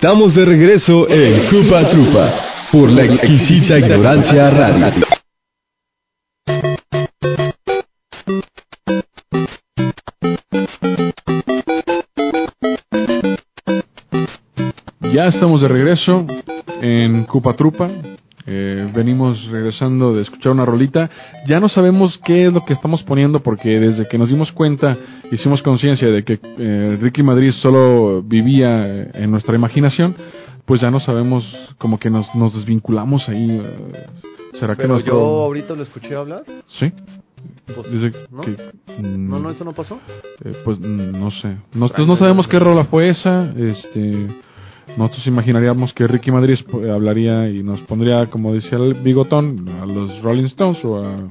[0.00, 2.32] Estamos de regreso en Cupa Trupa
[2.70, 4.92] por la exquisita ignorancia radio.
[15.12, 16.24] Ya estamos de regreso
[16.80, 17.90] en Cupa Trupa.
[18.46, 21.10] Eh, venimos regresando de escuchar una rolita.
[21.48, 24.96] Ya no sabemos qué es lo que estamos poniendo porque desde que nos dimos cuenta,
[25.32, 30.14] hicimos conciencia de que eh, Ricky Madrid solo vivía eh, en nuestra imaginación,
[30.66, 31.44] pues ya no sabemos,
[31.78, 33.50] como que nos, nos desvinculamos ahí.
[33.62, 34.06] eh,
[34.60, 35.14] ¿Será que Pero nuestro...
[35.14, 36.42] yo ahorita lo escuché hablar.
[36.78, 36.92] Sí.
[37.74, 38.42] Pues, Dice ¿no?
[38.42, 38.50] que...
[38.98, 39.98] mm, no, no, eso no pasó.
[40.44, 41.56] eh, pues mm, no sé.
[41.72, 43.52] Nosotros no sabemos qué rola fue esa.
[43.56, 44.28] Este,
[44.96, 49.86] nosotros imaginaríamos que Ricky Madrid eh, hablaría y nos pondría, como decía el bigotón, a
[49.86, 51.28] los Rolling Stones o a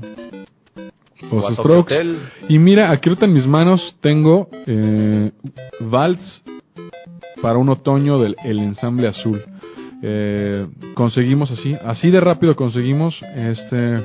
[1.32, 1.94] los Strokes.
[1.94, 2.20] Hotel.
[2.48, 5.32] Y mira, aquí ahorita en mis manos tengo eh,
[5.80, 6.44] Vals
[7.42, 9.42] para un otoño del el ensamble azul.
[10.02, 14.04] Eh, conseguimos así, así de rápido conseguimos este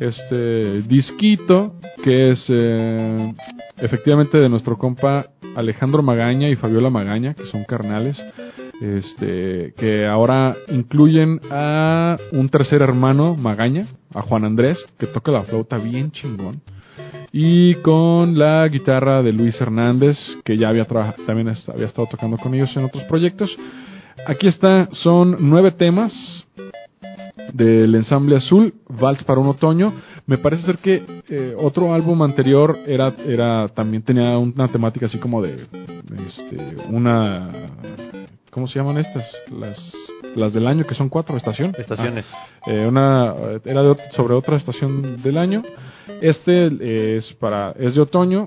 [0.00, 3.34] este disquito que es eh,
[3.78, 5.26] efectivamente de nuestro compa
[5.56, 8.16] Alejandro Magaña y Fabiola Magaña, que son carnales,
[8.80, 15.42] este que ahora incluyen a un tercer hermano Magaña, a Juan Andrés, que toca la
[15.42, 16.62] flauta bien chingón.
[17.32, 20.86] Y con la guitarra de Luis Hernández, que ya había
[21.26, 23.54] también había estado tocando con ellos en otros proyectos.
[24.26, 26.12] Aquí está, son nueve temas
[27.52, 29.92] del ensamble azul, Vals para un otoño.
[30.26, 35.18] Me parece ser que eh, otro álbum anterior era, era también tenía una temática así
[35.18, 35.66] como de
[36.26, 37.50] este, una
[38.50, 39.24] ¿cómo se llaman estas?
[39.50, 39.78] Las
[40.34, 41.74] las del año, que son cuatro estación.
[41.76, 42.26] Estaciones.
[42.32, 43.34] Ah, eh, una
[43.64, 45.62] era de sobre otra estación del año.
[46.20, 48.46] Este eh, es para es de otoño.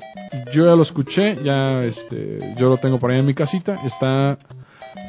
[0.53, 4.37] Yo ya lo escuché, ya este yo lo tengo por ahí en mi casita, está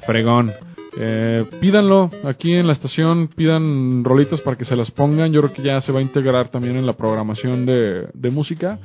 [0.07, 0.53] fregón.
[0.95, 5.33] Eh, pídanlo aquí en la estación, pidan rolitas para que se las pongan.
[5.33, 8.79] Yo creo que ya se va a integrar también en la programación de, de música,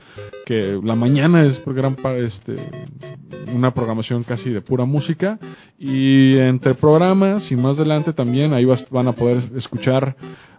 [0.46, 2.56] que la mañana es por gran este,
[3.54, 5.38] una programación casi de pura música.
[5.78, 10.16] Y entre programas y más adelante también ahí vas- van a poder escuchar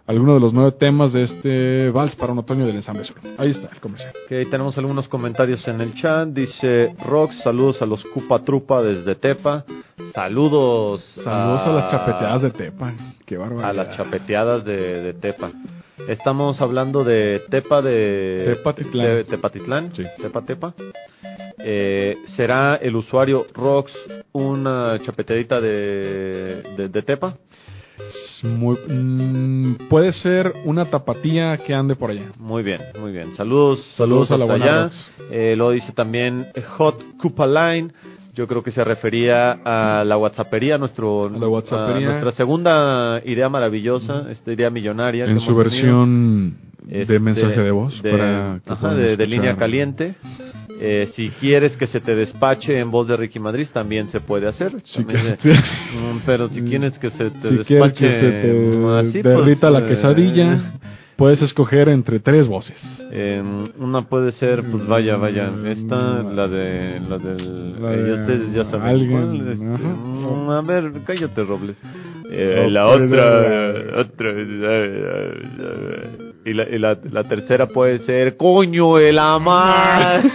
[0.09, 3.17] algunos de los nueve temas de este Vals para un otoño del ensamble Sol.
[3.37, 4.11] Ahí está el comercial.
[4.23, 6.29] Ok, tenemos algunos comentarios en el chat.
[6.29, 9.65] Dice Rox, saludos a los Cupa Trupa desde Tepa.
[10.15, 11.03] Saludos.
[11.23, 12.93] Saludos a las chapeteadas de Tepa.
[13.23, 13.69] Qué barbaridad.
[13.69, 15.51] A las chapeteadas de, de Tepa.
[16.07, 18.55] Estamos hablando de Tepa de...
[18.55, 19.05] Tepatitlán.
[19.05, 19.91] de Tepatitlán.
[19.95, 20.03] Sí.
[20.19, 20.73] Tepa Tepa.
[21.59, 23.91] Eh, ¿Será el usuario Rox
[24.31, 27.35] una chapeteadita de, de, de Tepa?
[28.43, 32.27] Muy- mm, puede ser una tapatía que ande por allá.
[32.39, 33.35] Muy bien, muy bien.
[33.35, 34.89] Saludos, Saludos saludos, a la buena.
[35.31, 36.47] Eh, lo dice también
[36.77, 37.89] Hot Cupa Line.
[38.35, 42.07] Yo creo que se refería a la WhatsAppería, nuestro, A la WhatsAppería.
[42.07, 45.25] a nuestra segunda idea maravillosa, esta idea millonaria.
[45.25, 45.57] En su tenido.
[45.63, 48.01] versión de Este, mensaje de voz.
[48.01, 50.15] de, para que ajá, de, línea caliente.
[50.81, 54.47] Eh, si quieres que se te despache en voz de Ricky Madrid, también se puede
[54.47, 54.71] hacer.
[54.83, 59.21] Sí, se- Mm, pero si quieres que se te si despache que se te así,
[59.23, 60.59] derrita pues, la eh, quesadilla,
[61.15, 62.77] puedes escoger entre tres voces.
[63.11, 63.41] Eh,
[63.79, 68.13] una puede ser, pues vaya, vaya, Mm, esta, la de, la del, La eh, de
[68.13, 71.81] ustedes ya saben alguien, cuál, este, mm, a ver, cállate Robles.
[72.31, 78.97] Eh, No la otra, otra, eh, y la, y la, la tercera puede ser, coño,
[78.99, 80.23] el amar.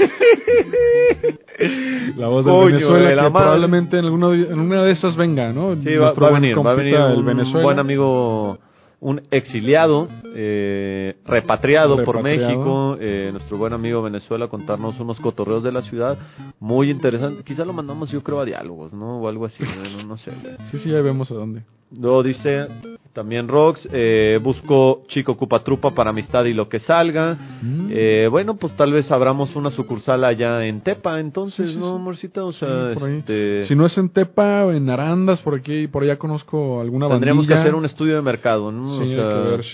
[2.16, 3.45] La voz de Coño, Venezuela, de la que madre.
[3.45, 5.76] probablemente en, alguno de- en una de esas venga, ¿no?
[5.80, 7.62] Sí, va, va a venir, va a venir un Venezuela.
[7.62, 8.59] buen amigo,
[9.01, 12.22] un exiliado, eh, repatriado, por.
[12.22, 16.18] México, eh, nuestro buen amigo Venezuela, contarnos unos cotorreos de la ciudad,
[16.59, 17.45] muy interesante.
[17.45, 19.20] Quizá lo mandamos, yo creo, a diálogos, ¿no?
[19.20, 20.32] O algo así, no, no sé.
[20.70, 21.62] Sí, sí, ahí vemos a dónde.
[21.99, 22.68] Luego dice
[23.14, 27.38] también Rox, eh, busco Chico Cupatrupa para amistad y lo que salga.
[27.62, 27.88] Mm.
[27.90, 31.95] Eh, bueno, pues tal vez abramos una sucursal allá en Tepa, entonces, Sí, sí, ¿no,
[31.95, 32.45] amorcita?
[32.45, 33.66] O sea, Sí, este...
[33.66, 37.55] Si no es en Tepa en Arandas, por aquí, por allá conozco alguna Tendríamos que
[37.55, 38.99] hacer un estudio de mercado, ¿no?
[38.99, 39.64] Sí, O sea, hay que ver.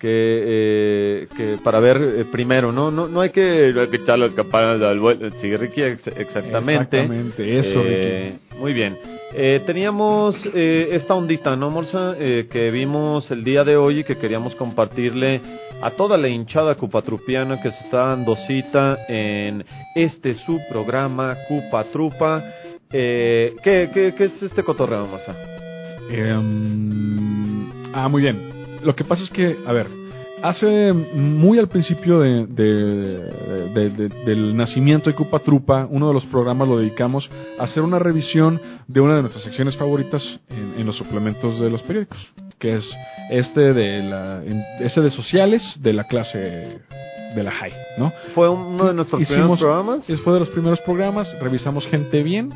[0.00, 2.90] Que, eh, que para ver eh, primero, ¿no?
[2.90, 5.30] No, no hay que, no hay que echarle la campana al vuelo.
[5.40, 6.98] Sí, Ricky, ex- exactamente.
[6.98, 8.96] Exactamente, eso, Eh, Muy bien.
[9.32, 12.16] Eh, teníamos eh, esta ondita, ¿no, Morsa?
[12.18, 15.40] Eh, que vimos el día de hoy y que queríamos compartirle
[15.82, 22.42] a toda la hinchada cupatrupiana que se está dando cita en este su programa Cupatrupa.
[22.92, 25.32] Eh, ¿qué, qué, ¿Qué es este cotorreo, Morsa?
[26.10, 28.59] Em, ah, muy bien.
[28.84, 29.86] Lo que pasa es que, a ver,
[30.42, 36.14] hace muy al principio de, de- de- de- del nacimiento de Cupa Trupa, uno de
[36.14, 37.28] los programas lo dedicamos
[37.58, 41.68] a hacer una revisión de una de nuestras secciones favoritas en, en los suplementos de
[41.70, 42.18] los periódicos,
[42.58, 42.84] que es
[43.30, 44.42] este de la,
[44.80, 46.38] ese de sociales de la clase
[47.34, 48.12] de la high, ¿no?
[48.34, 50.06] Fue uno de nuestros primeros programas.
[50.24, 52.50] Fue de los primeros programas, revisamos gente bien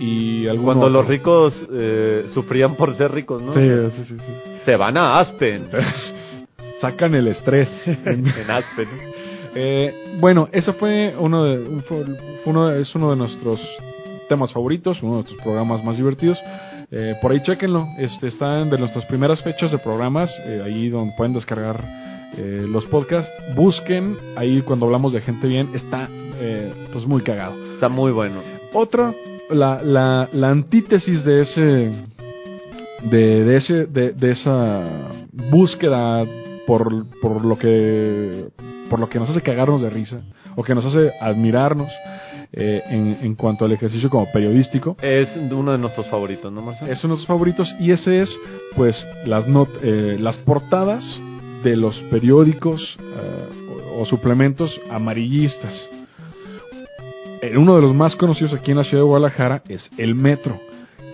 [0.00, 0.88] y Cuando otro.
[0.90, 3.52] los ricos eh, sufrían por ser ricos, ¿no?
[3.54, 3.60] Sí,
[3.96, 4.32] sí, sí, sí.
[4.64, 5.66] Se van a Aspen.
[6.80, 7.68] Sacan el estrés.
[7.86, 8.88] en Aspen.
[9.54, 12.04] Eh, bueno, eso fue uno de, fue
[12.44, 13.60] uno de- es uno de nuestros
[14.28, 16.38] temas favoritos, uno de nuestros programas más divertidos.
[16.90, 20.88] Eh, por ahí chequenlo, este está en de nuestras primeras fechas de programas, eh, ahí
[20.88, 21.82] donde pueden descargar
[22.36, 23.30] eh, los podcasts.
[23.54, 26.08] Busquen ahí cuando hablamos de gente bien, está
[26.40, 27.56] eh, pues muy cagado.
[27.74, 28.40] Está muy bueno.
[28.72, 29.12] Otra,
[29.50, 31.92] la, la, la antítesis de ese
[33.02, 34.84] de, de ese de, de esa
[35.32, 36.24] búsqueda
[36.66, 38.48] por, por lo que
[38.90, 40.22] por lo que nos hace cagarnos de risa
[40.56, 41.90] o que nos hace admirarnos
[42.52, 44.96] eh, en, en cuanto al ejercicio como periodístico.
[45.02, 46.90] Es uno de nuestros favoritos, ¿no, Marcelo?
[46.90, 48.30] es uno de sus favoritos y ese es
[48.74, 48.96] pues
[49.26, 51.04] las not eh, las portadas
[51.62, 55.74] de los periódicos eh, o, o suplementos amarillistas.
[57.56, 60.58] Uno de los más conocidos aquí en la ciudad de Guadalajara es el Metro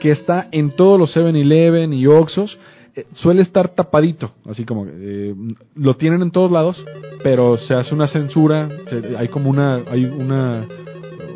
[0.05, 2.59] que está en todos los 7-Eleven y Oxxos
[2.95, 5.35] eh, suele estar tapadito así como eh,
[5.77, 6.77] lo tienen en todos lados
[7.23, 10.67] pero se hace una censura se- hay como una hay una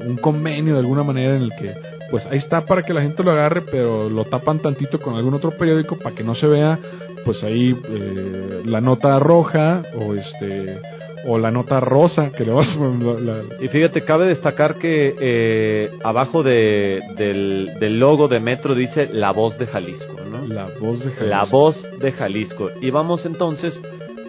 [0.07, 1.73] un convenio de alguna manera en el que
[2.11, 5.33] pues ahí está para que la gente lo agarre pero lo tapan tantito con algún
[5.33, 6.79] otro periódico para que no se vea
[7.25, 10.79] pues ahí eh, la nota roja o este
[11.27, 15.91] o la nota rosa que le vas la- la- Y fíjate, cabe destacar que eh,
[16.05, 20.47] abajo de, del, del logo de Metro dice La Voz de Jalisco, ¿no?
[20.47, 21.25] La voz de Jalisco.
[21.27, 22.71] La voz de Jalisco.
[22.81, 23.79] Y vamos entonces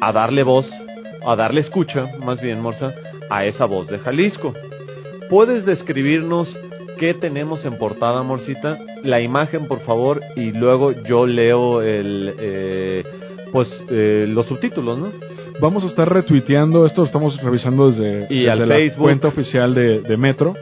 [0.02, 0.70] a darle voz,
[1.26, 2.94] a darle escucha, más bien, Morsa,
[3.30, 4.54] a esa voz de Jalisco.
[5.30, 6.50] ¿Puedes describirnos
[6.98, 8.80] qué tenemos en portada, Morcita?
[9.04, 13.04] La imagen, por favor, y luego yo leo el, eh,
[13.52, 15.12] pues, eh, los subtítulos, ¿no?
[15.62, 19.03] Vamos a estar retuiteando, esto lo estamos revisando desde, Y desde al la Facebook.
[19.03, 20.53] cuenta oficial de, de Metro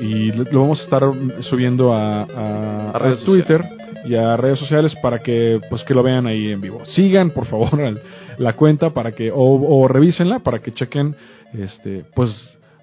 [0.00, 1.02] y lo vamos a estar
[1.42, 3.62] subiendo a, a- A redes a Twitter
[4.06, 6.84] y a redes sociales para que pues que lo vean ahí en vivo.
[6.86, 8.02] Sigan por favor al-
[8.38, 11.14] la cuenta para que o, o revísenla para que chequen
[11.52, 12.30] este pues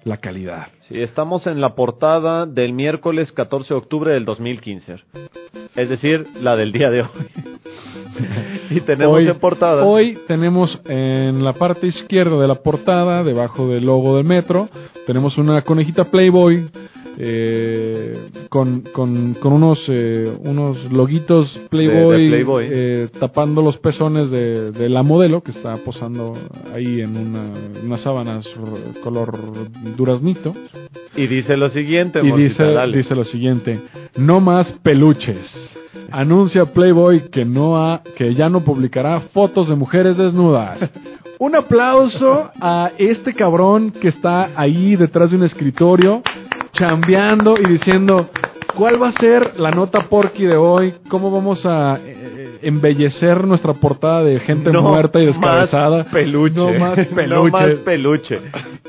[0.04, 0.68] la calidad.
[0.88, 4.94] Sí, estamos en la portada del miércoles 14 de octubre del 2015.
[5.76, 7.08] Es decir, la del día de hoy.
[8.76, 9.84] y tenemos hoy, en portada.
[9.84, 14.68] Hoy tenemos en la parte izquierda de la portada, debajo del logo del metro,
[15.06, 16.68] tenemos una conejita Playboy
[17.20, 22.66] eh, con, con, con unos, eh, unos loguitos Playboy, De- de Playboy.
[22.70, 26.36] eh, tapando los pezones de, de la modelo que está posando
[26.72, 27.50] ahí en una,
[27.84, 28.46] unas sábanas
[29.02, 29.36] color
[29.96, 30.54] duraznito.
[31.16, 32.96] Y dice lo siguiente, Y dice, dale.
[32.98, 33.80] dice lo siguiente:
[34.16, 35.44] No más peluches.
[36.10, 40.78] Anuncia Playboy que no ha, que ya no publicará fotos de mujeres desnudas.
[41.38, 46.22] Un aplauso a este cabrón que está ahí detrás de un escritorio,
[46.72, 48.28] chambeando y diciendo
[48.74, 51.98] cuál va a ser la nota porky de hoy, cómo vamos a
[52.62, 56.04] embellecer nuestra portada de gente No muerta y descabezada.
[56.04, 56.56] Más peluche.
[56.56, 57.28] No más peluche.
[57.28, 58.40] No más peluche.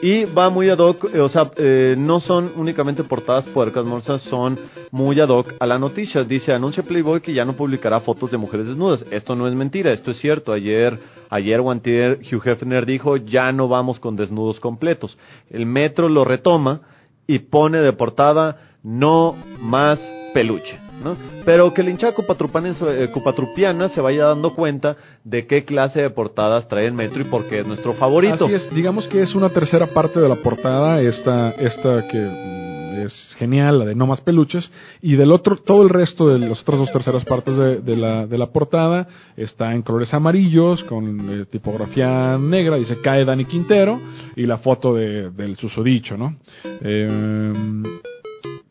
[0.02, 4.22] Y va muy ad hoc, eh, o sea, eh, no son únicamente portadas puercas, morsas,
[4.24, 4.58] son
[4.92, 6.24] muy ad hoc a la noticia.
[6.24, 9.06] Dice, anuncia Playboy que ya no publicará fotos de mujeres desnudas.
[9.12, 10.54] Esto no es mentira, esto es cierto.
[10.54, 10.98] Ayer,
[11.30, 15.18] ayer o antier, Hugh Hefner dijo, ya no vamos con desnudos completos.
[15.50, 16.82] El Metro lo retoma
[17.28, 20.00] y pone de portada, no más
[20.34, 20.89] peluche.
[21.04, 21.16] ¿No?
[21.46, 26.68] Pero que la hinchada eh, cupatrupiana se vaya dando cuenta de qué clase de portadas
[26.68, 28.46] trae el metro y por qué es nuestro favorito.
[28.46, 33.06] Así es, digamos que es una tercera parte de la portada, esta, esta que mm,
[33.06, 34.70] es genial, la de No Más Peluches,
[35.02, 38.26] y del otro, todo el resto de las otras dos terceras partes de, de la,
[38.28, 44.00] de la portada está en colores amarillos, con eh, tipografía negra, dice Cae Dani Quintero,
[44.36, 46.36] y la foto de, del susodicho, ¿no?
[46.64, 47.84] Eh,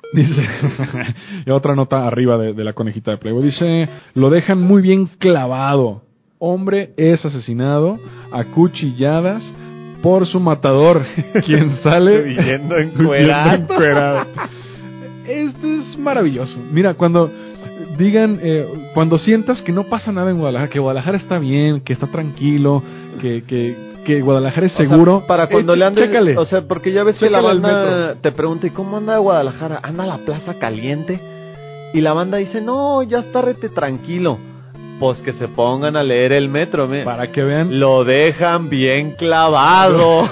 [0.12, 0.42] Dice,
[1.46, 3.44] y otra nota arriba de, de la conejita de Playboy.
[3.44, 6.02] Dice, lo dejan muy bien clavado.
[6.38, 7.98] Hombre es asesinado
[8.30, 9.42] a cuchilladas
[10.02, 11.02] por su matador,
[11.44, 14.26] quien sale Huyendo encuerado.
[15.26, 16.59] Esto es maravilloso.
[16.72, 17.30] Mira, cuando
[17.98, 21.92] digan, eh, cuando sientas que no pasa nada en Guadalajara, que Guadalajara está bien, que
[21.92, 22.82] está tranquilo,
[23.20, 23.76] que, que,
[24.09, 26.38] que Guadalajara es O sea, seguro, para cuando eh, le anden, chécale.
[26.38, 29.80] o sea, porque ya ves que la Chécale banda te pregunta, ¿y cómo anda Guadalajara?
[29.82, 31.20] ¿Anda la plaza caliente?
[31.92, 34.38] Y la banda dice, no, ya está rete tranquilo.
[34.98, 37.04] Pues que se pongan a leer el metro, me.
[37.04, 40.28] para que vean Lo dejan bien clavado.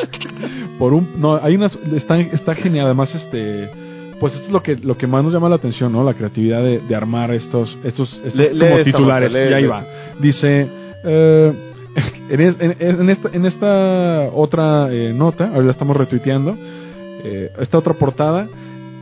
[0.78, 3.70] por un no hay unas está, está genial además este
[4.20, 6.62] pues esto es lo que lo que más nos llama la atención no la creatividad
[6.62, 9.68] de, de armar estos estos, estos Le- como lee titulares lee, y ahí lee.
[9.68, 9.84] va
[10.20, 10.68] dice
[11.04, 11.65] eh,
[12.30, 17.50] en, es- en- en esta en esta otra eh, nota ahora la estamos retuiteando eh,
[17.60, 18.46] esta otra portada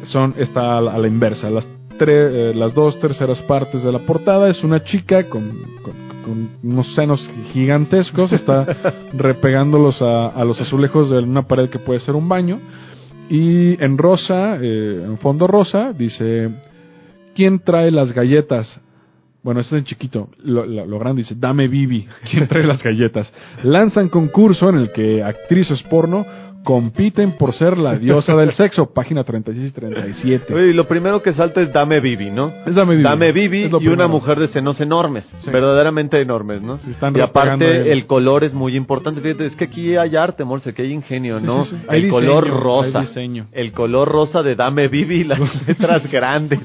[0.04, 1.50] son está a la, a la inversa.
[1.50, 1.66] Las
[1.98, 5.50] tres eh, las dos terceras partes de la portada es una chica con,
[5.82, 7.20] con- con unos senos
[7.52, 8.64] gigantescos está
[9.12, 12.58] repegándolos a, a los azulejos de una pared que puede ser un baño.
[13.28, 16.50] Y en rosa eh, en fondo rosa dice
[17.34, 18.80] quién trae las galletas
[19.44, 20.28] bueno, eso es en chiquito.
[20.42, 22.08] Lo, lo- lo grande dice, dame Bibi.
[22.30, 23.32] ¿Quién trae las galletas?
[23.62, 26.26] Lanzan concurso en el que actrices porno
[26.64, 28.86] compiten por ser la diosa del sexo.
[28.94, 30.54] Página 36 y 37.
[30.54, 32.50] Oye, y lo primero que salta es Dame Bibi, ¿no?
[32.64, 33.02] Es Dame Bibi.
[33.04, 35.50] Dame Bibi y una mujer de senos enormes, Sí.
[35.50, 36.76] verdaderamente enormes, ¿no?
[36.90, 39.20] Están y aparte el color es muy importante.
[39.20, 41.66] Fíjate, es que aquí hay arte, Morse, que hay ingenio, Sí, ¿no?
[41.66, 41.76] sí.
[41.86, 43.04] Hay El diseño, color hay rosa.
[43.52, 46.60] El color rosa de Dame Bibi y las letras grandes.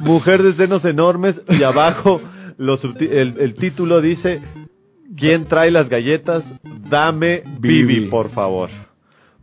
[0.00, 2.20] Mujer de senos enormes y abajo
[2.58, 4.40] los el, el título dice
[5.16, 6.42] ¿Quién trae las galletas?
[6.90, 8.68] Dame Bibi, por favor.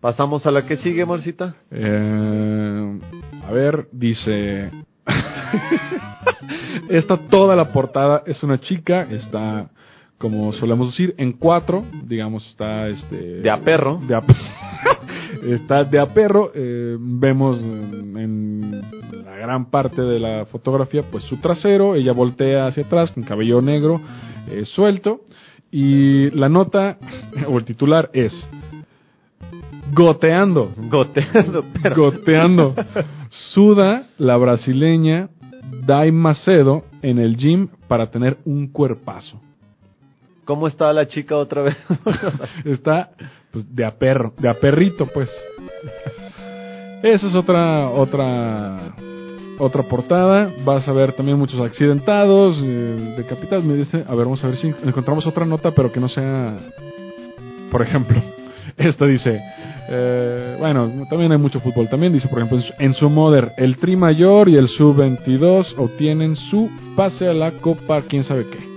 [0.01, 1.55] Pasamos a la que sigue, Morcita.
[1.71, 2.99] Eh,
[3.47, 4.69] a ver, dice...
[6.89, 9.69] Esta toda la portada es una chica, está,
[10.17, 13.41] como solemos decir, en cuatro, digamos, está este...
[13.41, 13.99] De a perro.
[14.07, 14.23] de a-
[15.55, 16.51] está de a perro.
[16.53, 18.81] eh, vemos en,
[19.43, 21.95] gran parte de la fotografía, pues su trasero.
[21.95, 23.99] Ella voltea hacia atrás con cabello negro
[24.49, 25.21] eh, suelto.
[25.69, 26.97] Y la nota
[27.47, 28.31] o el titular es
[29.93, 30.71] Goteando.
[30.89, 31.65] Goteando.
[31.95, 32.75] Goteando.
[33.53, 35.29] Suda la brasileña
[35.85, 39.41] Dai Macedo en el gym para tener un cuerpazo.
[40.45, 41.77] ¿Cómo está la chica otra vez?
[42.65, 43.11] Está
[43.51, 45.29] pues, de a perro, de a perrito, pues.
[47.01, 48.93] Esa es otra, otra,
[49.59, 50.51] otra portada.
[50.65, 53.63] Vas a ver también muchos accidentados, eh, decapitados.
[53.63, 56.57] Me dice, a ver, vamos a ver si encontramos otra nota, pero que no sea,
[57.71, 58.21] por ejemplo,
[58.77, 59.39] esta dice,
[59.89, 61.87] eh, bueno, también hay mucho fútbol.
[61.89, 66.69] También dice, por ejemplo, en su- Moder, el Tri Mayor y el Sub-22 obtienen su
[66.95, 68.73] pase a la Copa, quién sabe qué.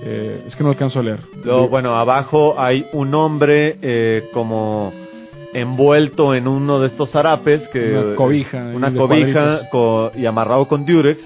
[0.00, 1.18] Eh, es que no alcanzo a leer.
[1.44, 4.92] Luego, bueno, abajo hay un hombre eh, como
[5.54, 11.18] envuelto en uno de estos zarapes que Una cobija una co- y amarrado con durex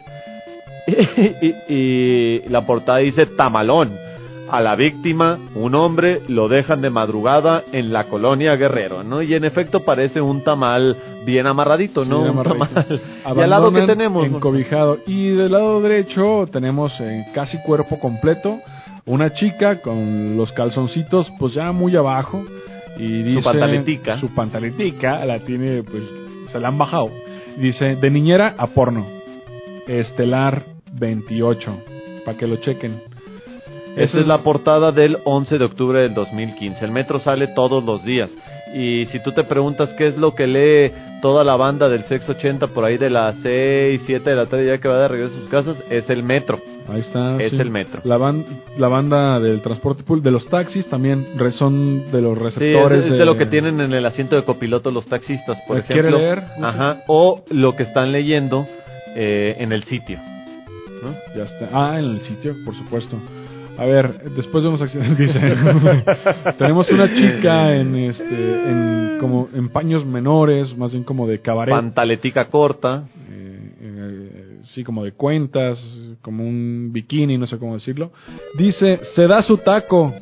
[0.86, 3.90] y, y la portada dice tamalón
[4.50, 9.34] a la víctima un hombre lo dejan de madrugada en la colonia Guerrero no y
[9.34, 12.68] en efecto parece un tamal bien amarradito Sí, no un tamal.
[13.36, 14.98] Y al lado que tenemos encobijado.
[15.06, 18.58] Y del lado derecho tenemos eh, casi cuerpo completo
[19.06, 22.44] una chica con los calzoncitos pues ya muy abajo
[22.96, 24.18] y dice pantaletica.
[24.18, 26.04] su pantaletica la tiene pues
[26.50, 27.10] se la han bajado.
[27.56, 29.06] Dice de niñera a porno.
[29.86, 30.62] Estelar
[30.92, 31.78] 28
[32.24, 33.00] para que lo chequen.
[33.96, 36.82] Esa es la portada del 11 de octubre del 2015.
[36.84, 38.30] El metro sale todos los días.
[38.74, 42.32] Y si tú te preguntas qué es lo que lee toda la banda del Sexo
[42.32, 45.36] 80 por ahí de las 6, 7 de la tarde ya que va de regreso
[45.36, 46.58] a sus casas, es el metro.
[46.88, 47.40] Ahí está.
[47.40, 47.56] Es sí.
[47.60, 48.00] el metro.
[48.04, 48.44] La, ban-
[48.76, 51.26] la banda del transporte público, de los taxis también
[51.58, 53.04] son de los Sí, es, receptores.
[53.06, 56.08] es de lo que tienen en el asiento de copiloto los taxistas, por Eh, ¿quiere
[56.08, 56.18] ejemplo.
[56.18, 56.42] leer?
[56.60, 58.66] Ajá, o lo que están leyendo
[59.14, 60.18] eh, en el sitio.
[61.02, 61.14] ¿no?
[61.36, 61.68] Ya está.
[61.72, 63.16] Ah, en el sitio, por supuesto.
[63.78, 65.40] A ver, después de unos accidentes, dice.
[66.58, 68.24] tenemos una chica en este,
[68.70, 73.04] en como en paños menores, más bien como de cabaret, Pantaletica corta.
[73.30, 75.78] eh, eh, sí, como de cuentas,
[76.22, 78.12] como un bikini, no sé cómo decirlo.
[78.56, 80.14] Dice, se da su taco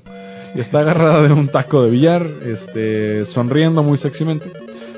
[0.54, 4.50] y está agarrada de un taco de billar, este, sonriendo muy sexymente.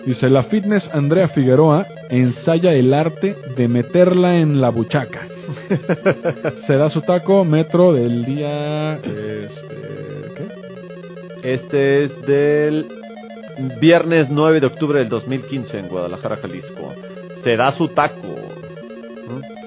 [0.06, 5.26] Dice, la fitness Andrea Figueroa ensaya el arte de meterla en la buchaca.
[6.66, 8.94] Se da su taco, metro del día...
[8.96, 9.76] Este,
[10.36, 11.52] ¿qué?
[11.54, 12.86] Este es del
[13.80, 16.92] viernes 9 de octubre del 2015 en Guadalajara, Jalisco.
[17.44, 18.28] Se da su taco.
[19.28, 19.61] ¿Mm?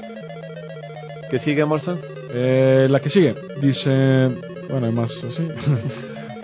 [1.35, 1.99] ¿Qué sigue, Morrison?
[2.31, 4.29] Eh, la que sigue, dice...
[4.69, 5.45] Bueno, hay más así.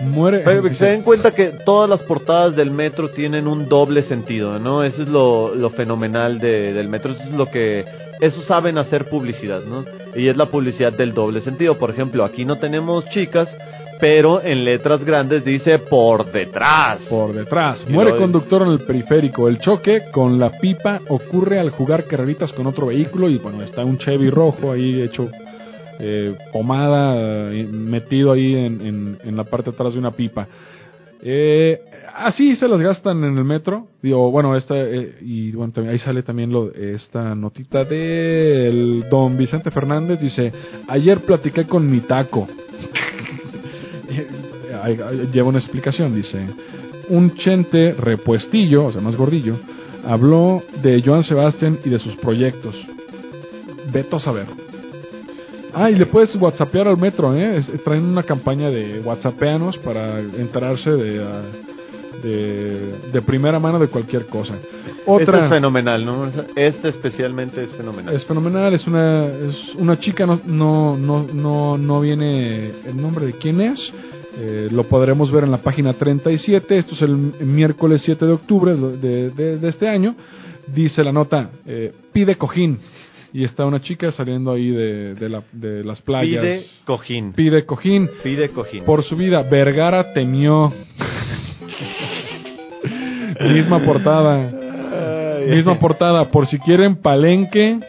[0.04, 0.40] Muere...
[0.44, 4.58] Pero dice- se den cuenta que todas las portadas del metro tienen un doble sentido,
[4.58, 4.84] ¿no?
[4.84, 7.86] Eso es lo, lo fenomenal de- del metro, eso es lo que...
[8.20, 9.86] Eso saben hacer publicidad, ¿no?
[10.14, 11.78] Y es la publicidad del doble sentido.
[11.78, 13.48] Por ejemplo, aquí no tenemos chicas,
[14.02, 17.02] pero en letras grandes dice por detrás.
[17.08, 17.84] por detrás.
[17.88, 19.46] Y Muere conductor en el periférico.
[19.48, 23.84] El choque con la pipa ocurre al jugar carreritas con otro vehículo y bueno, está
[23.84, 25.28] un Chevy rojo ahí hecho
[26.00, 27.14] eh, pomada,
[27.52, 30.48] eh, metido ahí en, en- en la parte de atrás de una pipa.
[31.22, 31.78] Eh,
[32.16, 33.86] así se las gastan en el metro.
[34.02, 39.70] Digo, bueno, esta, eh, y bueno, ahí sale también lo, esta notita del don Vicente
[39.70, 40.18] Fernández.
[40.18, 40.52] Dice,
[40.88, 42.48] ayer platiqué con mi taco.
[44.82, 44.98] Ahí
[45.32, 46.38] Lleva una explicación, dice.
[47.08, 49.56] Un chente repuestillo, o sea, más gordillo,
[50.06, 52.74] habló de Joan Sebastián y de sus proyectos.
[53.92, 54.46] Veto a saber.
[55.74, 57.56] Ah, y le puedes whatsappear al metro, ¿eh?
[57.58, 61.42] Es- traen una campaña de whatsappeanos para enterarse de, ah,
[62.22, 64.54] de, de primera mano de cualquier cosa.
[64.54, 66.30] Este Otra es fenomenal, ¿no?
[66.54, 68.14] Este especialmente es fenomenal.
[68.14, 73.26] es fenomenal, es una, es una chica, no, no, no, no, no viene el nombre
[73.26, 73.80] de quién es.
[74.34, 76.78] Eh, lo podremos ver en la página 37.
[76.78, 80.14] Esto es el miércoles 7 de octubre de, de- de este año.
[80.74, 82.78] Dice la nota, eh, pide cojín.
[83.34, 86.42] Y está una chica saliendo ahí de, de, la- de las playas.
[86.42, 87.32] Pide cojín.
[87.32, 88.10] Pide cojín.
[88.22, 88.84] Pide cojín.
[88.84, 90.72] Por su vida, Vergara temió.
[93.54, 94.50] Misma portada.
[95.48, 96.30] Misma portada.
[96.30, 97.80] Por si quieren palenque.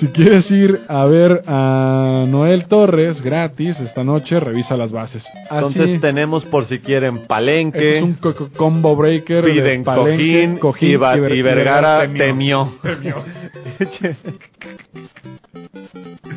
[0.00, 5.22] Si quieres ir a ver a Noel Torres gratis esta noche, revisa las bases.
[5.50, 9.44] Así, Entonces tenemos por si quieren palenque, este es un co- co- combo breaker.
[9.44, 12.72] de piden palenque, cojín, y, va- Ver- y Vergara temió.
[12.82, 13.16] temió.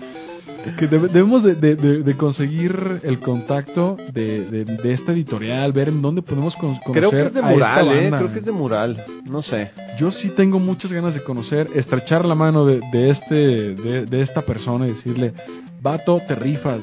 [0.80, 6.02] Que debe- debemos de, de- de- de conseguir el contacto de, esta editorial, ver en
[6.02, 8.10] dónde podemos con- conocer Creo que es de mural, ¿eh?
[8.10, 9.04] Creo que es de mural.
[9.26, 9.72] No sé.
[10.00, 14.22] Yo sí tengo muchas ganas de conocer, estrechar la mano de, de este, de, de
[14.22, 15.34] esta persona y decirle,
[15.82, 16.82] vato, te rifas,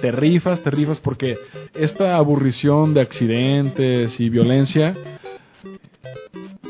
[0.00, 1.36] te rifas, te rifas, porque
[1.74, 4.94] esta aburrición de accidentes y violencia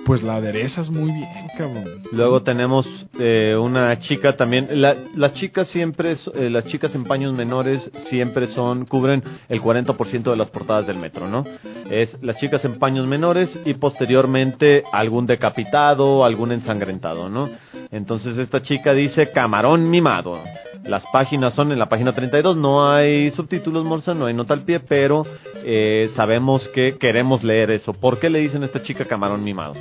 [0.06, 1.84] pues la aderezas muy bien, cabrón.
[2.12, 2.86] Luego tenemos
[3.18, 4.68] eh, una chica también.
[4.80, 10.30] La- las chicas siempre, eh, las chicas en paños menores siempre son cubren el 40%
[10.30, 11.44] de las portadas del metro, ¿no?
[11.90, 17.50] Es las chicas en paños menores y posteriormente algún decapitado, algún ensangrentado, ¿no?
[17.90, 20.40] Entonces esta chica dice camarón mimado.
[20.84, 24.62] Las páginas son en la página 32, no hay subtítulos, Morsa, no hay nota al
[24.62, 25.26] pie, pero
[25.64, 27.92] eh, sabemos que queremos leer eso.
[27.92, 29.74] ¿Por qué le dicen a esta chica camarón mimado?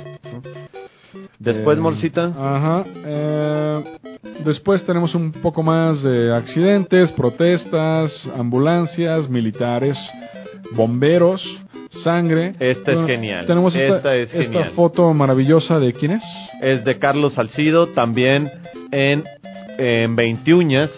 [1.38, 2.24] Después, Eh, Morcita.
[2.26, 2.84] Ajá.
[3.04, 3.84] eh,
[4.44, 9.96] después tenemos un poco más de accidentes, protestas, ambulancias, militares,
[10.72, 11.42] bomberos,
[12.02, 12.52] sangre.
[12.60, 13.46] Esta es Bueno, genial.
[13.46, 14.72] Tenemos esta, Esta es esta genial.
[14.74, 16.22] foto maravillosa de quién es.
[16.60, 18.50] es de Carlos Salcido, también
[18.90, 19.24] en,
[19.78, 20.90] en 20 uñas.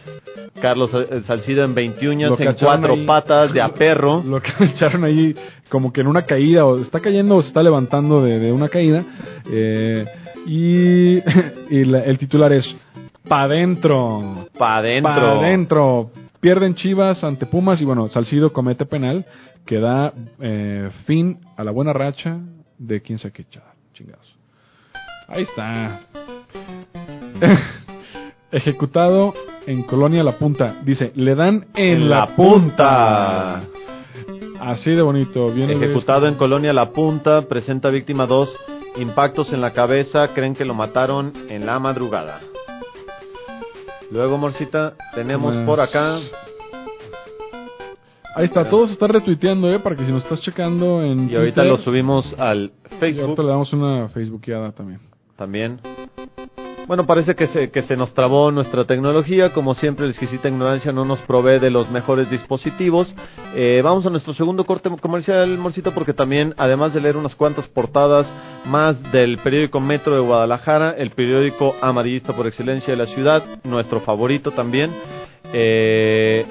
[0.61, 0.91] Carlos
[1.29, 3.07] Salcido en 20 uñas, Lo en cacharon cuatro ahí.
[3.07, 4.23] patas de a perro.
[4.27, 5.35] Lo que echaron ahí
[5.69, 8.69] como que en una caída, o está cayendo o se está levantando de, de una
[8.69, 9.05] caída.
[9.51, 10.05] eh,
[10.47, 11.19] y
[11.71, 12.65] y la- el titular es
[13.29, 14.47] Pa' dentro.
[14.57, 15.13] Pa' adentro.
[15.15, 16.11] Pa' adentro.
[16.41, 19.27] Pierden Chivas ante Pumas y bueno, Salcido comete penal
[19.67, 22.39] que da eh, fin a la buena racha
[22.79, 23.75] de quién sabe qué echada.
[23.93, 24.35] Chingados.
[25.27, 26.01] Ahí está.
[28.51, 29.35] Ejecutado
[29.67, 30.77] en Colonia La Punta.
[30.85, 33.63] Dice, le dan en, la, punta.
[34.61, 35.51] Así de bonito.
[35.53, 38.55] De- Ejecutado en Colonia La Punta, presenta víctima dos
[38.97, 42.41] impactos en la cabeza, creen que lo mataron en la madrugada.
[44.11, 45.67] Luego, Morcita, tenemos Más.
[45.67, 46.19] por acá
[48.35, 49.81] Ahí está, todos están retuiteando, ¿eh?
[49.81, 52.99] Para que si nos estás checando en y ahorita Twitter, lo subimos al y ahorita
[53.01, 55.01] Facebook le damos una facebookeada también.
[55.37, 55.81] también.
[56.89, 59.53] Bueno, parece que se, que se nos trabó nuestra tecnología.
[59.53, 63.15] Como siempre, la exquisita ignorancia no nos provee de los mejores dispositivos.
[63.55, 67.69] Eh, vamos a nuestro segundo corte comercial, Morcito, porque también, además de leer unas cuantas
[67.69, 68.27] portadas
[68.65, 74.01] más del periódico Metro de Guadalajara, el periódico amarillista por excelencia de la ciudad, nuestro
[74.01, 74.91] favorito también,
[75.53, 76.47] eh,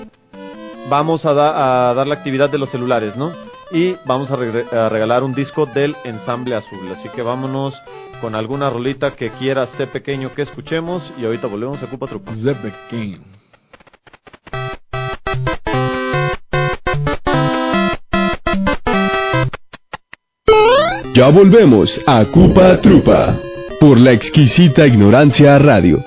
[0.88, 3.34] vamos a, a dar la actividad de los celulares, ¿no?
[3.72, 6.92] Y vamos a, a regalar un disco del ensamble azul.
[6.96, 7.74] Así que vámonos
[8.22, 12.34] con alguna rolita que quiera ser pequeño que escuchemos y ahorita volvemos a Cupa Trupa.
[12.36, 13.22] Zeppelin.
[21.14, 23.40] Ya volvemos a Cupa Trupa
[23.80, 26.04] por la exquisita ignorancia radio.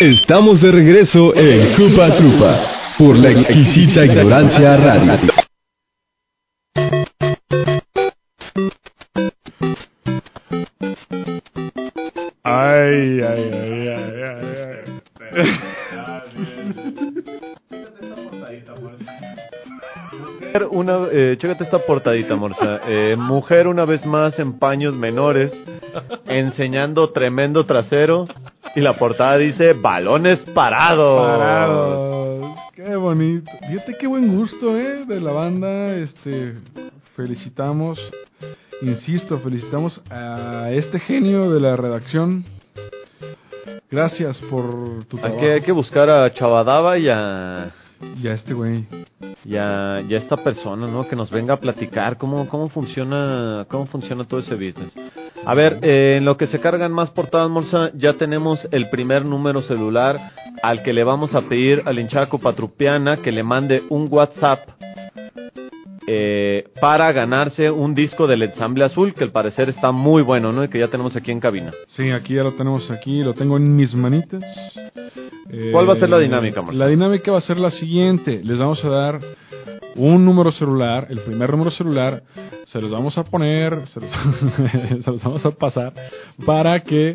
[0.00, 2.58] Estamos de regreso en Cupa Trupa
[2.96, 5.12] por la exquisita ignorancia radio.
[12.42, 15.00] Ay, ay, ay, ay, ay,
[20.40, 22.80] Mujer, Una, eh, chécate esta portadita, Morsa.
[22.88, 25.52] Eh, mujer una vez más en paños menores,
[26.26, 28.26] enseñando tremendo trasero.
[28.76, 31.26] Y la portada dice, balones parados.
[31.38, 32.56] Parados.
[32.74, 33.50] Qué bonito.
[33.68, 35.04] Fíjate qué buen gusto, ¿eh?
[35.06, 35.94] De la banda.
[35.96, 36.54] Este,
[37.16, 37.98] felicitamos,
[38.82, 42.44] insisto, felicitamos a este genio de la redacción.
[43.90, 47.72] Gracias por tu Hay que, hay que buscar a Chavadaba y a,
[48.22, 48.86] Y a este güey.
[49.44, 51.08] y a, y a esta persona, ¿no?
[51.08, 54.94] Que nos venga a platicar cómo, cómo funciona, cómo funciona todo ese business.
[55.44, 59.24] A ver, eh, en lo que se cargan más portadas, Morsa, ya tenemos el primer
[59.24, 60.32] número celular
[60.62, 64.60] al que le vamos a pedir al hinchaco patrupiana que le mande un WhatsApp
[66.06, 70.64] eh, para ganarse un disco del ensamble azul, que al parecer está muy bueno, ¿no?
[70.64, 71.72] Y que ya tenemos aquí en cabina.
[71.88, 74.42] Sí, aquí ya lo tenemos aquí, lo tengo en mis manitas.
[75.50, 76.84] Eh, ¿Cuál va a ser la dinámica, Marcelo?
[76.84, 78.40] La dinámica va a ser la siguiente.
[78.42, 79.20] Les vamos a dar
[79.96, 82.22] un número celular, el primer número celular,
[82.66, 84.10] se los vamos a poner, se los,
[85.04, 85.92] se los vamos a pasar
[86.46, 87.14] para que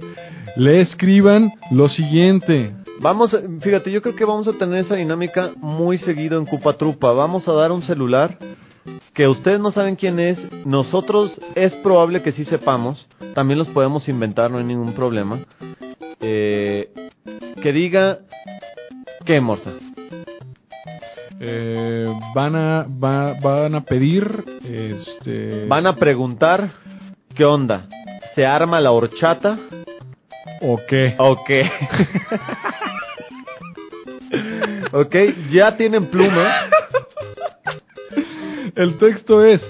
[0.58, 2.74] le escriban lo siguiente.
[3.00, 7.12] Vamos, fíjate, yo creo que vamos a tener esa dinámica muy seguido en Cupa Trupa.
[7.12, 8.38] Vamos a dar un celular
[9.14, 10.38] que ustedes no saben quién es.
[10.66, 13.08] Nosotros es probable que sí sepamos.
[13.34, 15.40] También los podemos inventar, no hay ningún problema.
[16.22, 16.90] Eh,
[17.62, 18.20] que diga
[19.26, 19.72] qué, Morsa.
[21.40, 26.72] Eh, van a va- van a pedir este Van a preguntar
[27.36, 27.88] qué onda.
[28.36, 29.58] ¿Se arma la horchata
[30.62, 31.16] o qué.
[31.18, 31.64] o qué?
[34.94, 35.16] ok,
[35.52, 36.54] ya tienen pluma.
[38.76, 39.62] El texto es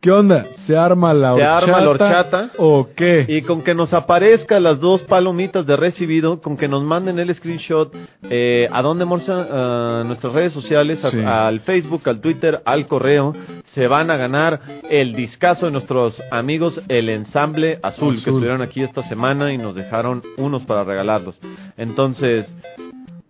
[0.00, 0.46] ¿Qué onda?
[0.66, 1.56] ¿Se arma la ¿Se horchata?
[1.58, 2.50] arma la horchata?
[2.58, 3.24] ¿O qué?
[3.28, 7.34] Y con que nos aparezca las dos palomitas de recibido, con que nos manden el
[7.34, 7.92] screenshot,
[8.30, 10.00] eh, ¿a dónde, Morsa?
[10.00, 11.18] A nuestras redes sociales, a- Sí.
[11.24, 13.34] al Facebook, al Twitter, al correo,
[13.74, 18.82] se van a ganar el discazo de nuestros amigos, el Ensamble Azul, que estuvieron aquí
[18.84, 21.40] esta semana y nos dejaron unos para regalarlos.
[21.76, 22.54] Entonces,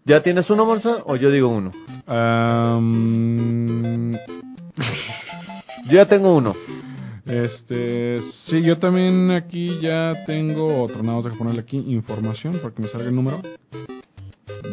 [0.05, 0.99] ¿ya tienes uno, Morsa?
[1.07, 1.73] ¿O yo digo uno?
[2.07, 4.17] Am,
[5.87, 6.55] Yo ya tengo uno.
[7.27, 11.03] este, sí, yo también aquí ya tengo otro.
[11.03, 13.41] Nada más deja ponerle aquí información para que me salga el número.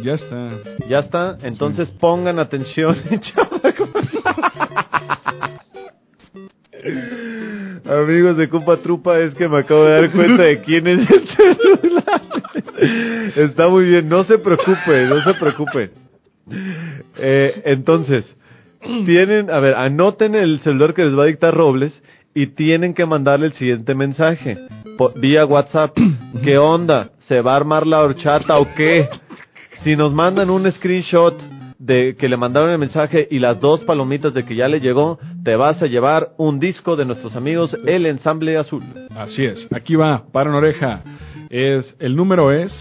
[0.04, 0.50] Ya está.
[0.88, 2.96] Ya está, entonces pongan atención,
[7.86, 11.28] Amigos de Cupa Trupa, es que me acabo de dar cuenta de quién es el
[11.28, 12.22] celular.
[13.36, 15.92] Está muy bien, no se preocupe, no se preocupe.
[17.18, 18.26] Eh, entonces,
[19.06, 22.02] tienen, a ver, anoten el celular que les va a dictar Robles
[22.34, 24.58] y tienen que mandarle el siguiente mensaje
[24.98, 25.98] po- vía WhatsApp.
[26.44, 27.10] ¿Qué onda?
[27.28, 29.08] ¿Se va a armar la horchata o qué?
[29.84, 31.36] Si nos mandan un screenshot
[31.78, 35.18] de que le mandaron el mensaje y las dos palomitas de que ya le llegó,
[35.44, 38.84] te vas a llevar un disco de nuestros amigos El Ensamble Azul.
[39.16, 39.66] Así es.
[39.74, 41.02] Aquí va, para una oreja.
[41.50, 42.72] Es, el número es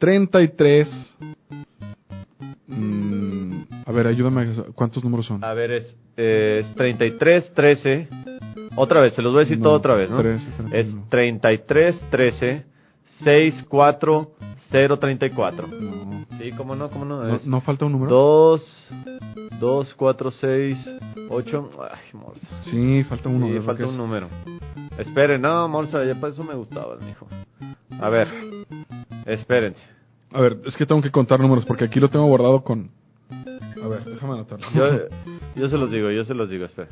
[0.00, 0.88] 33.
[2.66, 3.19] Mm,
[3.86, 4.46] a ver, ayúdame.
[4.74, 5.42] ¿Cuántos números son?
[5.44, 8.08] A ver, es, eh, es 33 13.
[8.76, 10.16] Otra vez, se los voy a decir No, todo otra vez, ¿no?
[10.18, 11.06] 13, es 31.
[11.10, 12.64] 33 13
[13.24, 14.30] 64
[14.70, 15.66] 034.
[15.66, 17.22] No, Sí, cómo no, cómo no.
[17.24, 18.10] no, Es no falta un número.
[18.14, 18.88] 2
[19.60, 20.78] 2 4 6
[21.28, 21.70] 8.
[21.92, 22.48] Ay, morsa.
[22.62, 23.46] Sí, falta uno.
[23.46, 23.96] Sí, ¿verdad falta un es?
[23.96, 24.28] número.
[24.98, 27.26] Esperen, no, Morsa, ya para eso me gustaba, mijo.
[28.00, 28.28] A ver,
[29.26, 29.82] espérense.
[30.32, 32.90] A ver, es que tengo que contar números porque aquí lo tengo guardado con.
[33.82, 34.66] A ver, déjame anotarlo.
[34.74, 35.08] Yo,
[35.56, 36.88] yo se los digo, yo se los digo, espera.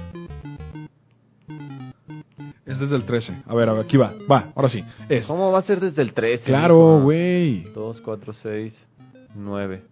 [2.67, 3.45] Es desde el 13.
[3.47, 4.13] A ver, a ver, aquí va.
[4.31, 4.85] Va, ahora sí.
[5.09, 5.27] Es.
[5.27, 6.45] ¿Cómo va a ser desde el 13?
[6.45, 7.65] Claro, güey.
[7.75, 8.87] 2, 4, 6,
[9.35, 9.83] 9.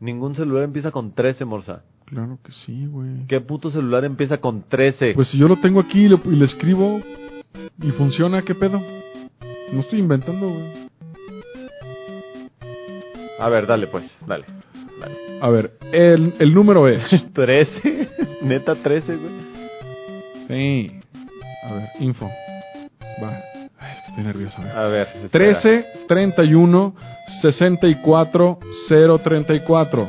[0.00, 1.82] Ningún celular empieza con 13, Morsa.
[2.04, 3.26] Claro que sí, güey.
[3.26, 5.14] ¿Qué puto celular empieza con 13?
[5.14, 7.00] Pues si yo lo tengo aquí y le, y le escribo
[7.82, 8.80] y funciona, ¿qué pedo?
[9.72, 10.88] No estoy inventando, güey.
[13.40, 14.44] A ver, dale pues, dale.
[15.04, 15.38] Dale.
[15.40, 17.02] A ver, el, el número es.
[17.34, 18.08] 13,
[18.42, 19.32] neta 13, güey.
[20.48, 21.00] Sí.
[21.64, 22.30] A ver, info.
[23.22, 23.40] Va.
[23.78, 24.56] Ay, es que estoy nervioso.
[24.58, 24.76] a ver.
[24.76, 25.06] A ver.
[25.24, 25.60] espera.
[25.60, 26.94] 13 31
[27.42, 30.08] 64 034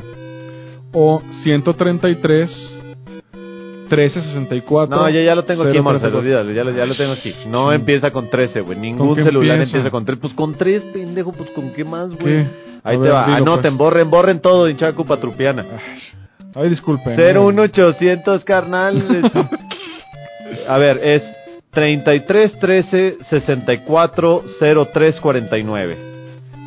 [0.92, 2.72] o 133
[3.88, 6.18] 13 64 No, ya, ya lo tengo aquí, Marcelo, 034.
[6.18, 7.34] olvídalo, ya lo, ya lo tengo aquí.
[7.48, 8.78] No empieza con 13, güey.
[8.78, 9.76] Ningún celular empieza?
[9.78, 10.20] empieza con 13.
[10.20, 12.44] Pues con 3, pendejo, pues con qué más, güey.
[12.44, 12.46] ¿Qué?
[12.86, 13.24] Ahí A te ver, va.
[13.26, 13.78] dilo, Anoten, pues.
[13.78, 15.64] borren, borren todo, hinchada Cupatrupiana.
[16.54, 17.16] Ay, disculpen.
[17.16, 19.02] 01800 carnal.
[20.68, 21.22] A ver, es
[21.72, 24.44] 33 13 64
[24.92, 25.96] 03 49.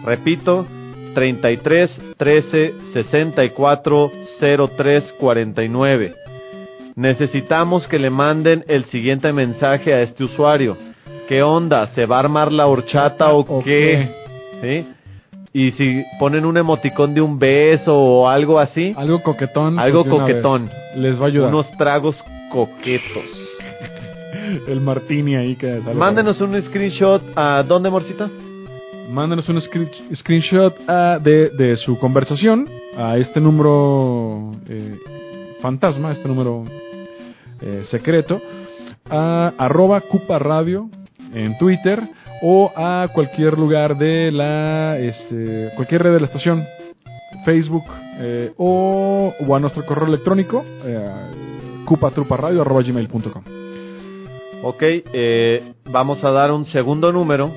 [0.03, 0.67] Repito,
[1.15, 4.11] 33 13 64
[4.77, 6.15] 03 49.
[6.95, 10.77] Necesitamos que le manden el siguiente mensaje a este usuario.
[11.29, 11.87] ¿Qué onda?
[11.87, 14.09] ¿Se va a armar la horchata o ¿O qué?
[14.61, 14.87] ¿Sí?
[15.51, 19.79] Y si ponen un emoticón de un beso o algo así, Algo coquetón.
[19.79, 20.69] Algo pues, coquetón.
[20.95, 21.49] Les va a ayudar.
[21.49, 22.15] unos tragos
[22.51, 23.23] coquetos.
[24.67, 25.95] El martini ahí que sale.
[25.95, 28.29] Mándenos un screenshot a dónde, Morcita?
[29.09, 34.97] Mándenos un screen- screenshot ah, de, de su conversación a este número eh,
[35.61, 36.63] fantasma, este número
[37.59, 38.39] eh, secreto,
[39.09, 40.89] a arroba Cupa Radio
[41.33, 41.99] en Twitter
[42.41, 46.63] o a cualquier lugar de la, este, cualquier red de la estación,
[47.45, 47.83] Facebook
[48.19, 51.09] eh, o, o a nuestro correo electrónico, eh,
[51.85, 53.43] cupatruparadio arroba gmail.com.
[54.63, 57.51] Ok, eh, vamos a dar un segundo número.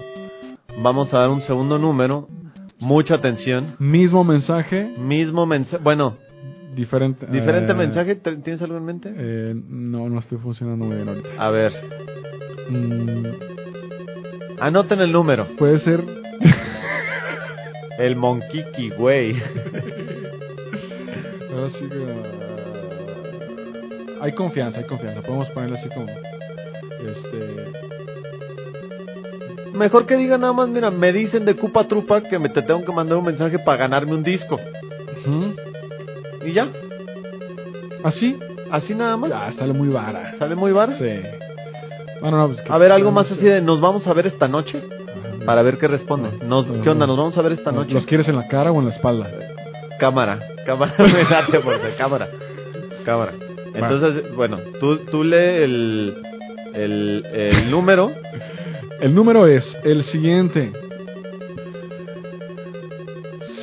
[0.82, 2.28] Vamos a dar un segundo número.
[2.78, 3.74] Mucha atención.
[3.78, 5.82] Mismo mensaje, Mismo mensaje.
[5.82, 6.16] Bueno,
[6.74, 7.26] diferente.
[7.26, 8.14] diferente eh, mensaje.
[8.16, 9.12] ¿Te- ¿Tienes algo en mente?
[9.14, 11.28] Eh, no, no estoy funcionando muy bien ahorita.
[11.38, 11.72] A ver,
[12.70, 13.26] Mm,
[14.66, 15.46] anoten el número.
[15.58, 16.00] puede ser.
[17.98, 19.36] El Monkiki, güey.
[21.52, 22.06] ahora sí que,
[24.18, 25.20] ah, hay confianza, hay confianza.
[25.22, 26.06] Podemos ponerle así como.
[27.06, 27.72] Este.
[29.74, 32.84] Mejor que diga nada más, mira, me dicen de Cupa Trupa que me te tengo
[32.84, 34.58] que mandar un mensaje para ganarme un disco.
[36.44, 36.68] Y ya,
[38.02, 38.38] Así.
[38.70, 39.30] así nada más.
[39.30, 40.34] Ya, sale muy vara.
[40.38, 40.96] ¿Sale muy bar?
[40.98, 41.20] Sí.
[42.22, 44.48] Bueno, no, pues que- A ver, algo más así de, ¿nos vamos a ver esta
[44.48, 44.82] noche?
[45.44, 46.30] Para ver qué responde.
[46.46, 47.06] Nos, ¿Qué onda?
[47.06, 47.92] ¿Nos vamos a ver esta noche?
[47.92, 49.28] ¿Los quieres en la cara o en la espalda?
[49.98, 52.28] Cámara, cámara, me late por cámara,
[53.04, 53.32] cámara.
[53.74, 56.14] Entonces, bueno, tú, tú lee el,
[56.74, 58.12] el, el número.
[59.00, 60.70] El número es el siguiente.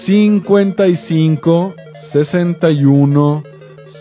[0.06, 1.76] 55
[2.12, 3.44] 61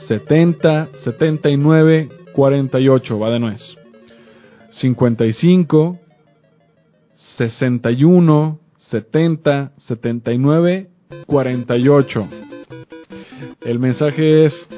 [0.09, 3.19] 70 79 48.
[3.19, 3.78] Va de nuez.
[4.81, 5.99] 55
[7.37, 8.59] 61
[8.91, 10.89] 70 79
[11.27, 12.29] 48.
[13.63, 14.69] El mensaje es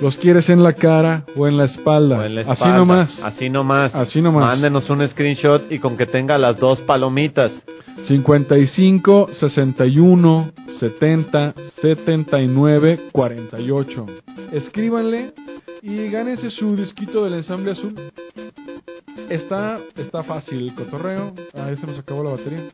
[0.00, 2.18] ¿Los quieres en la cara o en la espalda?
[2.18, 2.76] o en la Así espalda.
[2.78, 3.20] nomás.
[3.22, 3.94] Así nomás.
[3.94, 4.42] Así nomás.
[4.44, 7.52] Mándenos un screenshot y con que tenga las dos palomitas.
[8.08, 10.50] 55 61
[10.80, 14.06] 70 79 48.
[14.52, 15.32] Escríbanle
[15.82, 17.94] y gánense su disquito del ensamble azul.
[19.28, 21.32] Está, está fácil el cotorreo.
[21.54, 22.64] Ah, se nos acabó la batería.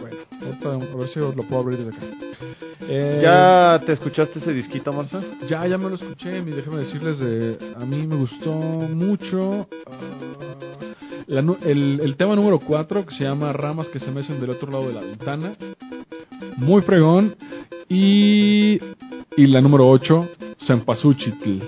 [0.00, 2.06] Bueno, ahorita a ver si lo puedo abrir desde acá.
[2.90, 5.20] Eh, ¿Ya te escuchaste ese disquito, Marza?
[5.48, 6.38] ya, ya me lo escuché.
[6.38, 7.58] Y déjame decirles de.
[7.76, 9.68] A mí me gustó mucho.
[11.26, 14.50] la nu- el, el tema número 4 que se llama Ramas que se mecen del
[14.50, 15.52] otro lado de la ventana.
[16.56, 17.34] Muy fregón.
[17.88, 18.78] Y.
[19.36, 20.28] Y la número 8,
[20.66, 21.58] Sempasuchitl.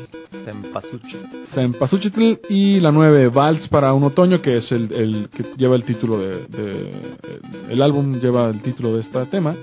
[0.44, 1.16] Tempasuchi.
[1.55, 2.38] Sempasuchitl.
[2.48, 6.18] Y la 9, Vals para un otoño, que es el, el que lleva el título
[6.18, 6.90] de, de-
[7.68, 9.55] El álbum lleva el título de este tema.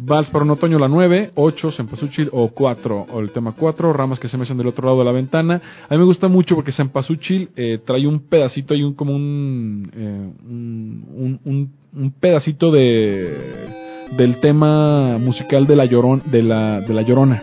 [0.00, 4.20] Vals para un otoño, la 9, 8, Sempasuchil o 4, o el tema 4, ramas
[4.20, 5.60] que se mecen del otro lado de la ventana.
[5.88, 9.90] A mí me gusta mucho porque Sempasuchil eh, trae un pedacito, hay un como un,
[9.92, 13.82] eh, un, un- un pedacito de
[14.12, 17.42] del tema musical de la llorón, de la, de la llorona.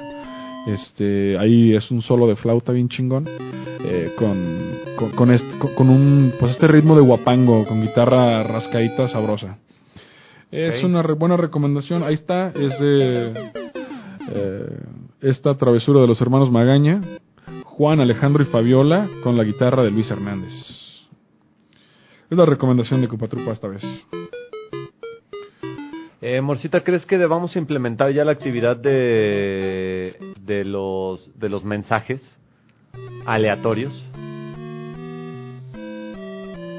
[0.67, 3.27] Este, ahí es un solo de flauta bien chingón.
[3.83, 9.07] eh, con, con, con este, con, un, pues este ritmo de guapango, con guitarra rascadita
[9.07, 9.57] sabrosa.
[10.51, 12.03] Es una re- buena recomendación.
[12.03, 13.51] Ahí está, es de
[14.33, 14.77] eh,
[15.21, 17.01] esta travesura de los hermanos Magaña,
[17.63, 20.51] Juan, Alejandro y Fabiola con la guitarra de Luis Hernández.
[22.29, 23.81] Es la recomendación de Cupatrupa esta vez.
[26.21, 32.21] Eh, Morcita, ¿crees que debamos implementar ya la actividad de, de, los, de los mensajes
[33.25, 33.91] aleatorios?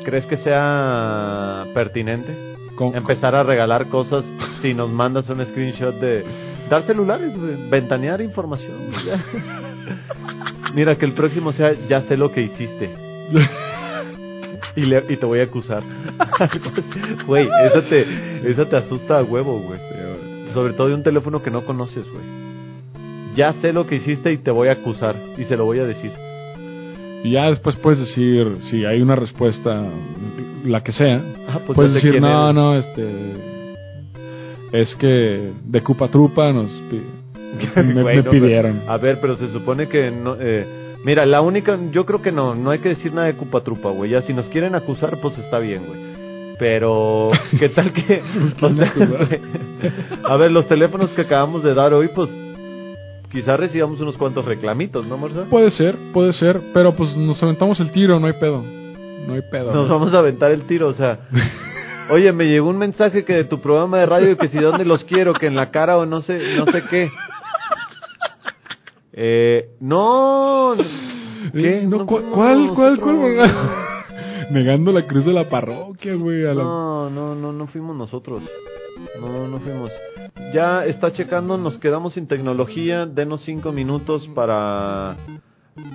[0.04, 2.32] ¿Crees que sea pertinente
[2.76, 4.24] Con- empezar a regalar cosas
[4.60, 6.24] si nos mandas un screenshot de
[6.70, 7.32] dar celulares,
[7.68, 8.76] ventanear información?
[10.74, 12.90] Mira, que el próximo sea ya sé lo que hiciste.
[14.76, 15.82] Y, le- y te voy a acusar.
[17.26, 19.78] Güey, eso te, eso te asusta a huevo, güey.
[20.54, 22.24] Sobre todo de un teléfono que no conoces, güey.
[23.36, 25.16] Ya sé lo que hiciste y te voy a acusar.
[25.38, 26.10] Y se lo voy a decir.
[27.24, 29.70] Y ya después puedes decir, si hay una respuesta,
[30.64, 32.54] la que sea, Ah, pues puedes decir, no, eres".
[32.54, 33.08] no, este...
[34.72, 36.70] es que de Cupa Trupa nos
[37.76, 38.78] me, Güey, me no, pidieron.
[38.80, 40.36] pero- a ver, pero se supone que no.
[40.40, 40.66] eh,
[41.04, 41.78] mira, la única.
[41.90, 42.54] Yo creo que no.
[42.54, 44.10] No hay que decir nada de Cupatrupa, güey.
[44.10, 46.00] Ya si nos quieren acusar, pues está bien, güey.
[46.58, 48.22] Pero, ¿qué tal que.?
[48.60, 49.40] o sea, güey,
[50.24, 52.30] a ver, los teléfonos que acabamos de dar hoy, pues.
[53.30, 55.44] Quizás recibamos unos cuantos reclamitos, ¿no, Morza?
[55.48, 58.62] Puede ser, puede ser, pero pues nos aventamos el tiro, no hay pedo.
[59.26, 59.72] No hay pedo.
[59.72, 59.98] Nos ¿no?
[59.98, 61.20] vamos a aventar el tiro, o sea.
[62.10, 64.84] Oye, me llegó un mensaje que de tu programa de radio que si de dónde
[64.84, 67.10] los quiero, que en la cara o no sé, no sé qué.
[69.12, 70.74] Eh, no.
[71.52, 71.80] ¿Qué?
[71.80, 73.34] Eh, no, No ¿cu- fuimos ¿Cuál, cuál, nosotros.
[73.36, 74.52] cuál?
[74.52, 76.40] Negando la cruz de la parroquia, güey.
[76.42, 78.42] la- No, no, no, no fuimos nosotros.
[79.20, 79.90] No, no fuimos.
[80.54, 83.06] Ya está checando, nos quedamos sin tecnología.
[83.06, 85.16] Denos cinco minutos para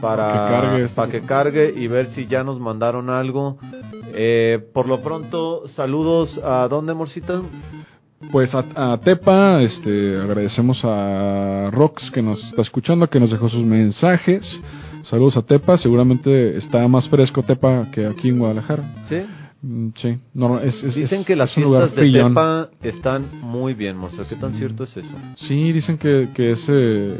[0.02, 3.58] para Que para que cargue y ver si ya nos mandaron algo.
[4.14, 7.42] Eh, por lo pronto, saludos a dónde, Morcita.
[8.32, 13.48] Pues a, a Tepa, este, agradecemos a Rox que nos está escuchando, que nos dejó
[13.50, 14.44] sus mensajes.
[15.04, 18.84] Saludos a Tepa, seguramente está más fresco Tepa que aquí en Guadalajara.
[19.08, 19.18] ¿Sí?
[19.62, 22.30] Mm, sí, no, es, es- Dicen que las fiestas de frillón.
[22.34, 24.24] Tepa están muy bien, Morcita.
[24.28, 25.16] ¿Qué tan cierto es eso?
[25.38, 27.18] Sí, dicen que, que es, eh,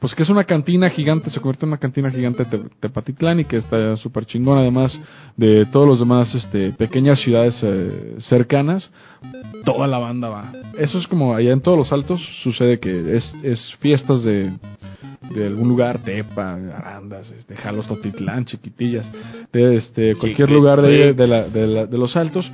[0.00, 3.40] pues que es una cantina gigante, se convierte en una cantina gigante de Te- Tepatitlán
[3.40, 4.96] y que está súper chingón, además
[5.36, 8.90] de todos los demás, este, pequeñas ciudades eh, cercanas,
[9.64, 10.52] toda la banda va.
[10.78, 14.52] Eso es como allá en todos los altos sucede que es, es fiestas de,
[15.34, 19.10] de algún lugar, Tepa, Arandas, este, Jalos, Totitlán, Chiquitillas,
[19.52, 22.48] de este, cualquier lugar de, de, la- de la- de los altos,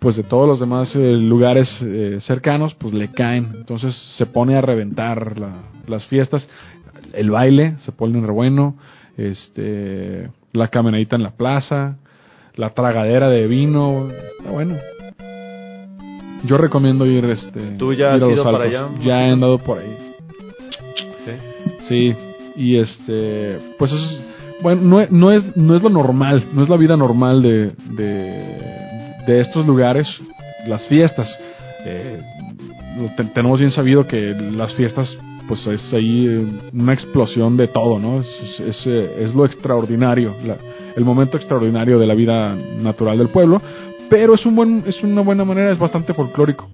[0.00, 3.52] pues de todos los demás eh, lugares eh, cercanos, pues le caen.
[3.56, 6.46] Entonces se pone a reventar la- las fiestas,
[7.12, 8.76] el baile se pone re bueno,
[9.16, 11.96] este, la caminadita en la plaza,
[12.56, 14.76] la tragadera de vino, está bueno.
[16.44, 19.58] Yo recomiendo ir, este, ¿Tú ya ir has a ido para allá, Ya he andado
[19.58, 19.96] por ahí.
[21.24, 21.32] ¿Sí?
[21.88, 22.16] Sí,
[22.56, 24.22] y este, pues eso es,
[24.62, 27.72] bueno, no, es- no es no es lo normal, no es la vida normal de
[27.90, 28.56] de,
[29.26, 30.06] de estos lugares,
[30.66, 31.28] las fiestas.
[31.84, 32.20] Eh,
[33.34, 35.08] tenemos bien sabido que las fiestas,
[35.48, 38.20] pues es ahí eh, una explosión de todo, ¿no?
[38.20, 40.56] Es, es, es, eh, es lo extraordinario, la-
[40.94, 43.60] el momento extraordinario de la vida natural del pueblo,
[44.10, 46.68] pero es un buen, es una buena manera, es bastante folclórico.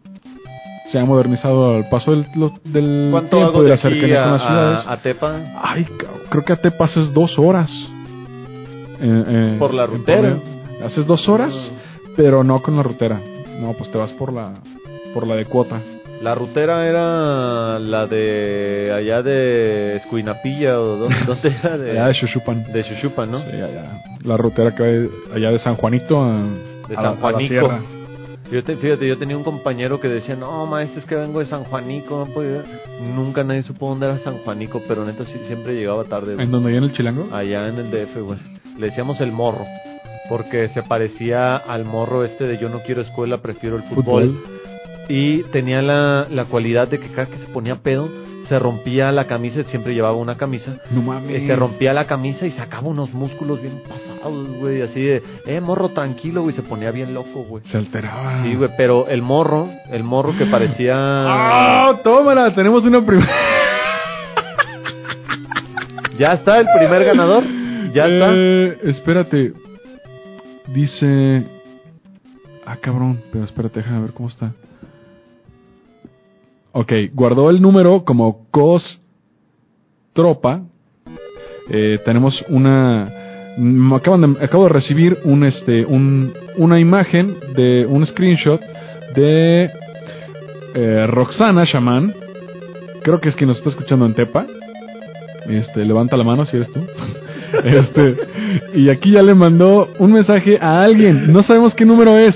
[0.91, 4.29] Se ha modernizado al paso del, lo- del ¿Cuánto tiempo de de la cercanía con
[4.29, 4.87] a, las ciudades.
[4.87, 5.41] a, a Tepa?
[5.63, 5.87] Ay,
[6.31, 7.71] creo que a te pases dos horas.
[9.01, 10.37] Eh, eh, Por la rutera.
[10.85, 11.53] Haces dos horas,
[12.17, 13.21] pero no con la rutera.
[13.61, 14.53] No, pues te vas por la
[15.15, 15.81] por la de cuota.
[16.25, 22.15] La rutera era la de allá de Escuinapilla o dónde, dónde era de, Allá de
[22.15, 22.73] Xuxupan.
[22.73, 23.39] de Xuxupan, ¿no?
[23.41, 24.03] Sí, allá.
[24.25, 26.43] La rutera que va de- allá de San Juanito a,
[26.89, 27.79] De San a Juanico.
[28.51, 31.47] Yo te, fíjate, yo tenía un compañero que decía, no, maestro, es que vengo de
[31.47, 32.25] San Juanico.
[32.27, 32.65] no puedo ir".
[33.15, 36.35] Nunca nadie supo dónde era San Juanico, pero neta sí, siempre llegaba tarde.
[36.35, 36.47] güey.
[36.47, 37.29] ¿En donde en el Chilango?
[37.35, 38.39] Allá en el DF, güey.
[38.79, 39.65] Le decíamos el morro,
[40.29, 44.39] porque se parecía al morro este de yo no quiero escuela, prefiero el fútbol.
[45.09, 48.11] Y tenía la, la cualidad de que cada que se ponía pedo,
[48.49, 50.79] se rompía la camisa, siempre llevaba una camisa.
[50.91, 51.47] No mames.
[51.47, 55.91] Se rompía la camisa y sacaba unos músculos bien pasados, güey, así de, eh, morro,
[55.91, 57.65] tranquilo, güey, se ponía bien loco, güey.
[57.65, 58.43] Se alteraba.
[58.43, 60.95] Sí, güey, pero el morro, el morro que parecía...
[60.97, 62.01] ¡Ah!
[62.03, 62.55] tómala!
[62.55, 63.33] Tenemos una primera.
[66.19, 67.45] ¿Ya está el primer ganador?
[67.93, 68.29] ¿Ya está?
[68.33, 69.53] Eh, espérate.
[70.69, 71.45] Dice.
[72.65, 73.21] Ah, cabrón.
[73.33, 74.53] Pero espérate, déjame ver cómo está.
[76.75, 79.01] Ok, guardó el número como COS
[80.13, 80.63] Tropa.
[81.71, 83.09] Eh, tenemos una.
[83.57, 88.61] me acaban de- acabo de recibir un este un, una imagen de un screenshot
[89.15, 89.71] de
[90.75, 92.13] eh, Roxana Shaman.
[93.03, 94.45] Creo que es quien nos está escuchando en Tepa.
[95.49, 96.81] Este, levanta la mano si eres tú.
[97.65, 98.17] Este,
[98.75, 101.33] y aquí ya le mandó un mensaje a alguien.
[101.33, 102.35] No sabemos qué número es,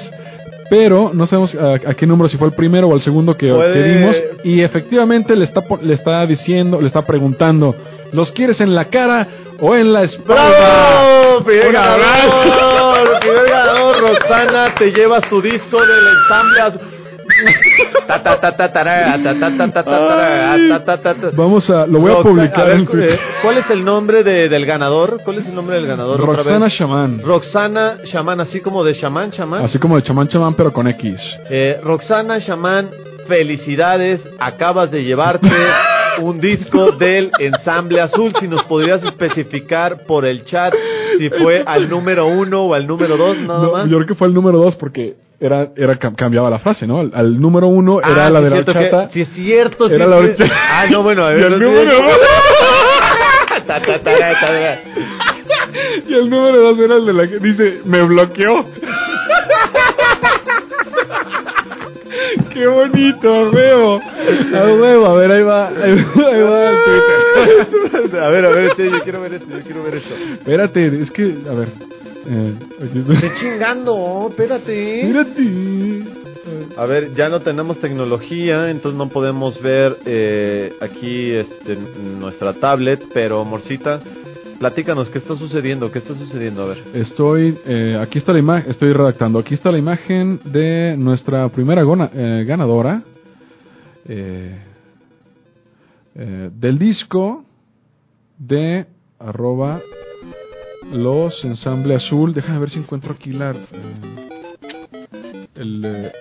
[0.70, 3.46] pero no sabemos a, a qué número, si fue el primero o el segundo que,
[3.46, 4.16] que dimos.
[4.44, 7.74] Y efectivamente le está, le está diciendo, le está preguntando:
[8.12, 9.26] ¿los quieres en la cara
[9.60, 10.50] o en la espalda?
[10.50, 11.44] ¡Bravo!
[11.44, 13.20] ¡Primer ganador!
[13.20, 14.00] ¡Primer ganador!
[14.00, 16.97] Roxana, te llevas tu disco del ensamble.
[21.34, 23.10] Vamos a, lo voy a publicar ver, en Twitter.
[23.14, 25.20] eh, ¿Cuál es el nombre de- del ganador?
[25.24, 26.20] ¿Cuál es el nombre del ganador?
[26.20, 26.68] Roxana?
[26.68, 27.22] Shaman.
[27.22, 29.64] Roxana Shaman, así como de Shaman, Shaman.
[29.64, 31.18] Así como de chamán chamán, pero con X.
[31.50, 32.90] Eh, Roxana Shaman,
[33.26, 35.48] felicidades, acabas de llevarte
[36.20, 38.32] un disco del ensamble azul.
[38.40, 40.74] Si nos podrías especificar por el chat
[41.18, 43.88] si fue al número uno o al número dos, nada No, más.
[43.88, 46.98] yo creo que fue el número dos porque era, era cam- cambiaba la frase, ¿no?
[47.00, 49.10] Al, al número uno era Ah, la sí de la cierto que- horchata.
[49.12, 50.42] sí es cierto, sí Era es la cierto.
[50.44, 50.60] horchata.
[50.70, 51.44] Ah, no, bueno, a Y ver.
[51.52, 51.92] el sí, número.
[56.08, 58.64] Y el número dos era el de la que dice, me bloqueó.
[62.52, 64.00] Qué bonito, huevo.
[64.54, 65.68] A huevo, a ver, ahí va.
[65.68, 68.20] Ahí va, ahí va el Twitter.
[68.22, 70.14] A ver, a ver, este, yo quiero ver esto, yo quiero ver esto.
[70.34, 71.68] Espérate, es que, a ver.
[72.30, 75.00] Eh, Estoy chingando, espérate.
[75.00, 76.04] Espérate.
[76.76, 83.02] A ver, ya no tenemos tecnología, entonces no podemos ver eh, aquí este, nuestra tablet,
[83.12, 84.00] pero Morcita,
[84.58, 85.90] platícanos, ¿qué está sucediendo?
[85.90, 86.62] ¿Qué está sucediendo?
[86.62, 86.82] A ver.
[86.94, 89.38] Estoy, eh, aquí está la imagen, estoy redactando.
[89.38, 93.02] Aquí está la imagen de nuestra primera gona- eh, ganadora
[94.06, 94.58] eh,
[96.14, 97.44] eh, del disco
[98.38, 98.86] de
[99.18, 99.80] arroba
[100.92, 102.34] los ensamble azul.
[102.34, 103.56] Déjame ver si encuentro aquí la, eh,
[105.54, 106.12] el, eh,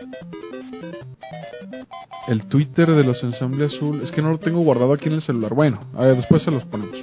[2.27, 4.01] el Twitter de los ensamble azul.
[4.03, 5.53] Es que no lo tengo guardado aquí en el celular.
[5.53, 6.95] Bueno, a ver, después se los ponemos.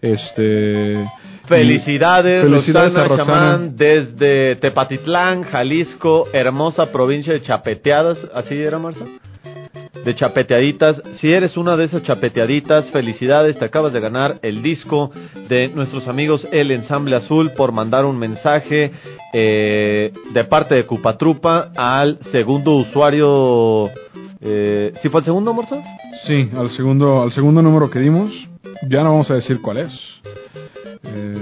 [0.00, 1.06] Este.
[1.46, 3.26] Felicidades, Felicidades Roxana, a Roxana.
[3.26, 9.04] Chamán, desde Tepatitlán, Jalisco, hermosa provincia de Chapeteadas, ¿así era, Marza?
[10.04, 11.02] De chapeteaditas.
[11.16, 15.10] Si eres una de esas chapeteaditas, felicidades, te acabas de ganar el disco
[15.48, 18.92] de nuestros amigos El Ensamble Azul por mandar un mensaje
[19.32, 23.90] eh, de parte de Cupatrupa al segundo usuario.
[24.40, 25.76] Eh, ¿Sí fue el segundo, Marza?
[26.26, 28.32] Sí, al segundo, al segundo número que dimos.
[28.88, 29.92] Ya no vamos a decir cuál es.
[31.04, 31.36] Eh,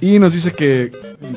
[0.00, 0.90] y nos dice que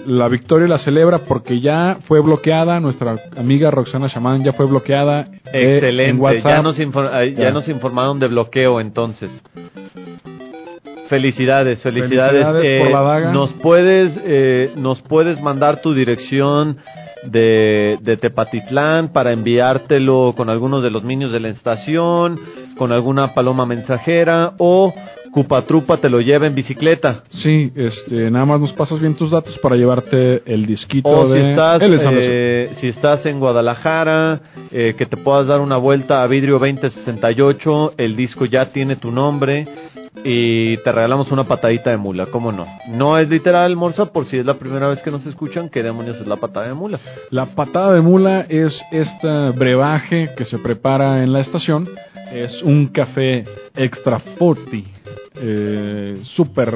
[0.06, 2.80] la victoria la celebra porque ya fue bloqueada.
[2.80, 5.22] Nuestra amiga Roxana Chamán ya fue bloqueada.
[5.22, 6.46] eh, en Excelente, WhatsApp.
[6.46, 7.52] ya nos, ya Ya.
[7.52, 9.30] nos informaron de bloqueo entonces.
[11.10, 12.46] Felicidades, felicidades.
[12.46, 13.32] Felicidades Eh, por la daga.
[13.34, 16.78] Nos puedes, eh, nos puedes mandar tu dirección
[17.24, 22.40] de, de Tepatitlán para enviártelo con algunos de los niños de la estación,
[22.78, 24.94] con alguna paloma mensajera o
[25.32, 27.24] Cupatrupa te lo lleva en bicicleta.
[27.30, 31.40] Sí, este, nada más nos pasas bien tus datos para llevarte el disquito O si
[31.40, 34.42] de estás, eh, si estás en Guadalajara,
[34.72, 39.12] eh, que te puedas dar una vuelta a Vidrio 2068, el disco ya tiene tu
[39.12, 39.68] nombre
[40.24, 42.68] y te regalamos una patadita de mula, ¿cómo no?
[42.90, 46.20] No es literal, Morsa, por si es la primera vez que nos escuchan, ¿qué demonios
[46.20, 47.00] es la patada de mula?
[47.30, 51.90] La patada de mula es este brebaje que se prepara en la estación.
[52.32, 53.46] Es un café
[53.76, 54.86] extra forti.
[55.36, 56.76] Eh, super,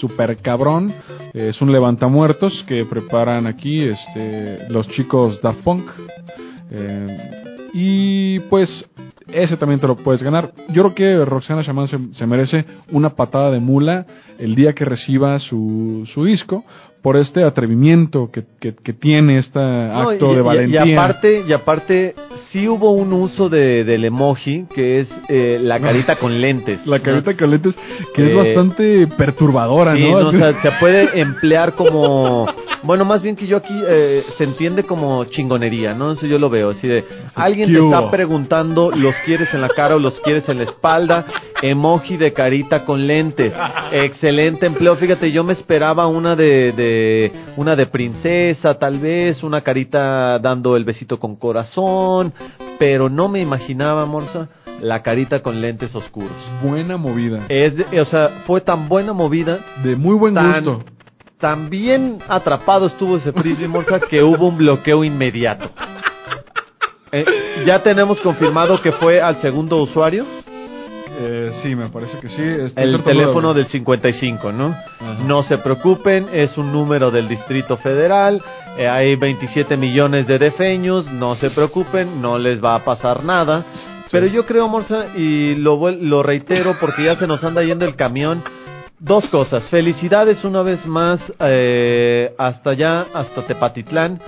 [0.00, 0.92] super cabrón.
[1.32, 5.88] Es un levantamuertos que preparan aquí este, los chicos Daft Punk.
[6.70, 7.18] Eh,
[7.72, 8.68] y pues
[9.32, 10.50] ese también te lo puedes ganar.
[10.68, 14.06] Yo creo que Roxana Chamán se, se merece una patada de mula
[14.38, 16.64] el día que reciba su, su disco
[17.02, 20.86] por este atrevimiento que, que, que tiene este No, acto y, de y- valentía.
[20.86, 22.14] Y aparte, y aparte,
[22.54, 26.86] sí hubo un uso de, del emoji, que es eh, la carita con lentes.
[26.86, 27.02] la ¿no?
[27.02, 27.74] carita con lentes,
[28.14, 30.20] que es Eh, bastante perturbadora, Sí, ¿no?
[30.20, 32.46] no, o sea, se puede emplear como,
[32.84, 36.12] bueno, más bien que yo aquí eh, se entiende como chingonería, ¿no?
[36.12, 37.02] Eso yo lo veo, así de,
[37.34, 40.64] alguien ¿qué te está preguntando, los quieres en la cara o los quieres en la
[40.64, 41.26] espalda,
[41.60, 43.52] emoji de carita con lentes,
[43.90, 49.62] excelente empleo, fíjate, yo me esperaba una de, de, una de princesa, tal vez, una
[49.62, 52.32] carita dando el besito con corazón,
[52.78, 54.48] pero no me imaginaba, Morsa,
[54.80, 56.32] la carita con lentes oscuros.
[56.62, 57.46] Buena movida.
[57.48, 60.84] Es de- o sea, fue tan buena movida De muy buen tan, gusto.
[61.38, 65.70] tan bien atrapado estuvo ese frisbee morsa que hubo un bloqueo inmediato.
[67.16, 67.24] Eh,
[67.64, 70.24] ya tenemos confirmado que fue al segundo usuario,
[71.16, 72.42] Eh, sí, me parece que sí.
[72.42, 74.74] Estoy el de teléfono del 55, ¿no?
[74.98, 75.18] Ajá.
[75.24, 78.42] No se preocupen, es un número del Distrito Federal,
[78.78, 83.64] eh, hay 27 millones de defeños, no se preocupen, no les va a pasar nada.
[84.10, 87.96] Pero yo creo, Morsa, y lo, lo reitero porque ya se nos anda yendo el
[87.96, 88.42] camión,
[89.04, 89.68] Dos cosas.
[89.68, 94.18] Felicidades una vez más eh, hasta allá, hasta Tepatitlán,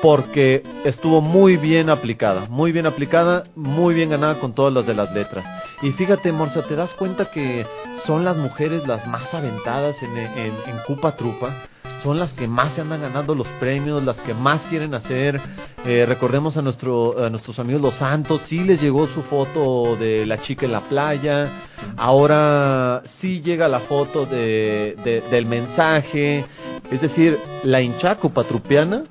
[0.00, 4.94] porque estuvo muy bien aplicada, muy bien aplicada, muy bien ganada con todas las de
[4.94, 5.44] las letras.
[5.82, 7.66] Y fíjate, Morsa, ¿te das cuenta que
[8.06, 11.64] son las mujeres las más aventadas en, en, en Cupa Trupa?
[12.02, 15.40] Son las que más se andan ganando los premios, las que más quieren hacer.
[15.84, 20.26] Eh, recordemos a, nuestro, a nuestros amigos Los Santos, sí les llegó su foto de
[20.26, 21.48] la chica en la playa.
[21.96, 26.44] Ahora sí llega la foto de, de- del mensaje.
[26.90, 29.04] Es decir, la hincha cupatrupiana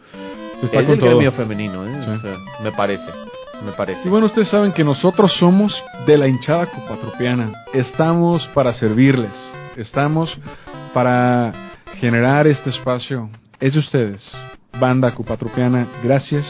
[0.62, 1.10] Está es con del todo.
[1.12, 2.02] gremio femenino, ¿eh?
[2.06, 2.12] Sí.
[2.12, 3.10] O sea, me parece,
[3.66, 4.02] me parece.
[4.06, 5.74] Y bueno, ustedes saben que nosotros somos
[6.06, 7.52] de la hinchada cupatrupiana.
[7.74, 9.32] Estamos para servirles.
[9.78, 10.36] Estamos
[10.94, 11.52] para
[12.00, 13.30] generar este espacio.
[13.60, 14.32] Es de ustedes.
[14.80, 16.46] banda cupatrupeana, gracias.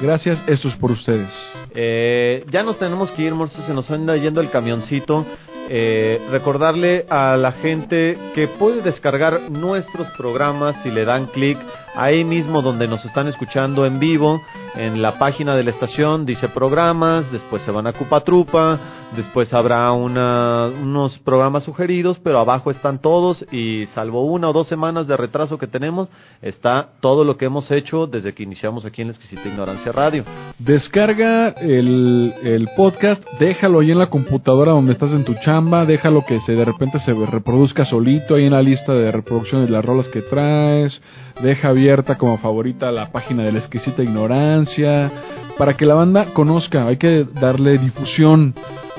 [0.00, 1.30] Gracias, esto es por ustedes.
[1.74, 5.24] Eh, ya nos tenemos que ir, Morse, se nos anda yendo el camioncito.
[5.74, 11.56] Eh, recordarle a la gente que puede descargar nuestros programas si le dan clic
[11.94, 14.38] ahí mismo donde nos están escuchando en vivo,
[14.74, 18.80] en la página de la estación dice programas, después se van a Cupatrupa,
[19.16, 24.68] después habrá una, unos programas sugeridos, pero abajo están todos y salvo una o dos
[24.68, 26.10] semanas de retraso que tenemos,
[26.42, 30.24] está todo lo que hemos hecho desde que iniciamos aquí en la Exquisita Ignorancia Radio.
[30.64, 36.24] Descarga el, el podcast, déjalo ahí en la computadora donde estás en tu chamba, déjalo
[36.24, 39.84] que se de repente se reproduzca solito ahí en la lista de reproducción de las
[39.84, 41.02] rolas que traes,
[41.42, 45.10] deja abierta como favorita la página de la exquisita ignorancia,
[45.58, 48.54] para que la banda conozca, hay que darle difusión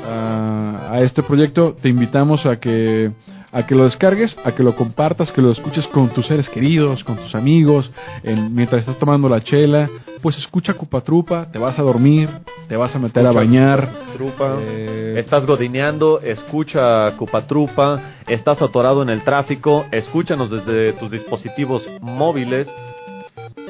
[0.06, 3.14] a, a este proyecto, te invitamos a que
[3.54, 7.04] a que lo descargues, a que lo compartas, que lo escuches con tus seres queridos,
[7.04, 7.90] con tus amigos,
[8.24, 9.90] en- mientras estás tomando la chela,
[10.22, 12.30] pues escucha Cupatrupa, te vas a dormir,
[12.68, 14.58] te vas a meter a bañar, Trupa.
[14.60, 22.68] eh, Estás godineando, escucha Cupatrupa, estás atorado en el tráfico, escúchanos desde tus dispositivos móviles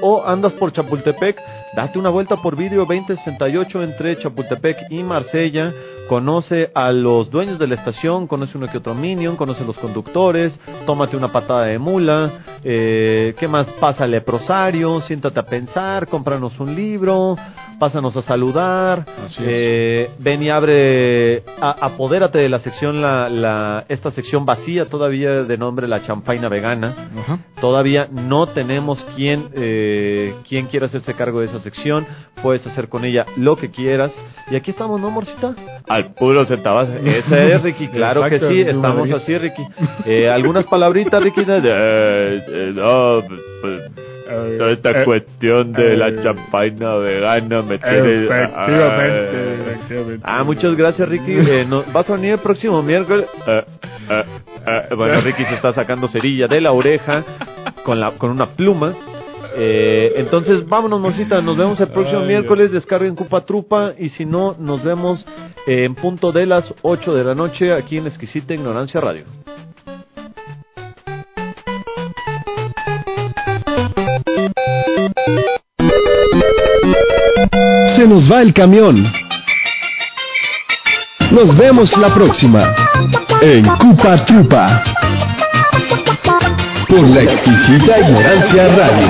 [0.01, 1.37] o andas por Chapultepec,
[1.75, 5.73] date una vuelta por vídeo 2068 entre Chapultepec y Marsella,
[6.09, 9.77] conoce a los dueños de la estación, conoce uno que otro minion, conoce a los
[9.77, 12.31] conductores, tómate una patada de mula,
[12.63, 13.67] eh, ¿qué más?
[13.79, 17.37] Pásale prosario, siéntate a pensar, cómpranos un libro,
[17.79, 19.05] pásanos a saludar,
[19.39, 25.43] eh, ven y abre, a- apodérate de la sección, la, la, esta sección vacía todavía
[25.43, 26.93] de nombre La Champaina Vegana.
[27.59, 29.72] Todavía no tenemos quien, eh,
[30.47, 32.05] quien quiera hacerse cargo de esa sección.
[32.41, 34.11] Puedes hacer con ella lo que quieras.
[34.51, 35.55] Y aquí estamos, ¿no, Morcita?
[35.87, 36.93] Al puro centavazo.
[37.05, 37.87] Ese es, Ricky.
[37.87, 39.63] Claro que sí, estamos así, Ricky.
[40.05, 41.41] Eh, ¿Algunas palabritas, Ricky?
[41.41, 41.45] Eh,
[42.47, 43.21] eh, no,
[43.61, 43.81] pues,
[44.57, 48.23] toda esta Eh, cuestión de la eh, champaina vegana me tiene...
[48.25, 50.21] Efectivamente, Ah, efectivamente.
[50.25, 51.31] Ah, muchas gracias, Ricky.
[51.53, 53.27] Eh, no- ¿Vas a venir el próximo miércoles?
[53.47, 53.63] Eh,
[54.09, 54.23] eh,
[54.67, 57.23] eh, bueno, Ricky se está sacando cerilla de la oreja
[57.83, 58.93] con, la, con una pluma.
[59.55, 61.41] Eh, entonces, vámonos, Morcita.
[61.41, 62.71] Nos vemos el próximo Ay, miércoles.
[62.71, 63.93] Descarguen Cupa Trupa.
[63.97, 65.25] Y si no, nos vemos
[65.67, 69.25] en punto de las 8 de la noche aquí en Exquisita Ignorancia Radio.
[77.95, 79.03] Se nos va el camión.
[81.31, 82.75] Nos vemos la próxima
[83.41, 84.83] en Cupa Trupa
[86.93, 89.07] por la exquisita ignorancia radio.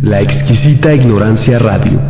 [0.00, 2.00] La exquisita ignorancia radio.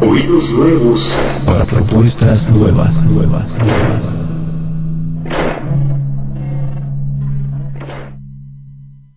[0.00, 1.00] Oídos nuevos
[1.44, 4.23] para propuestas nuevas, nuevas, nuevas.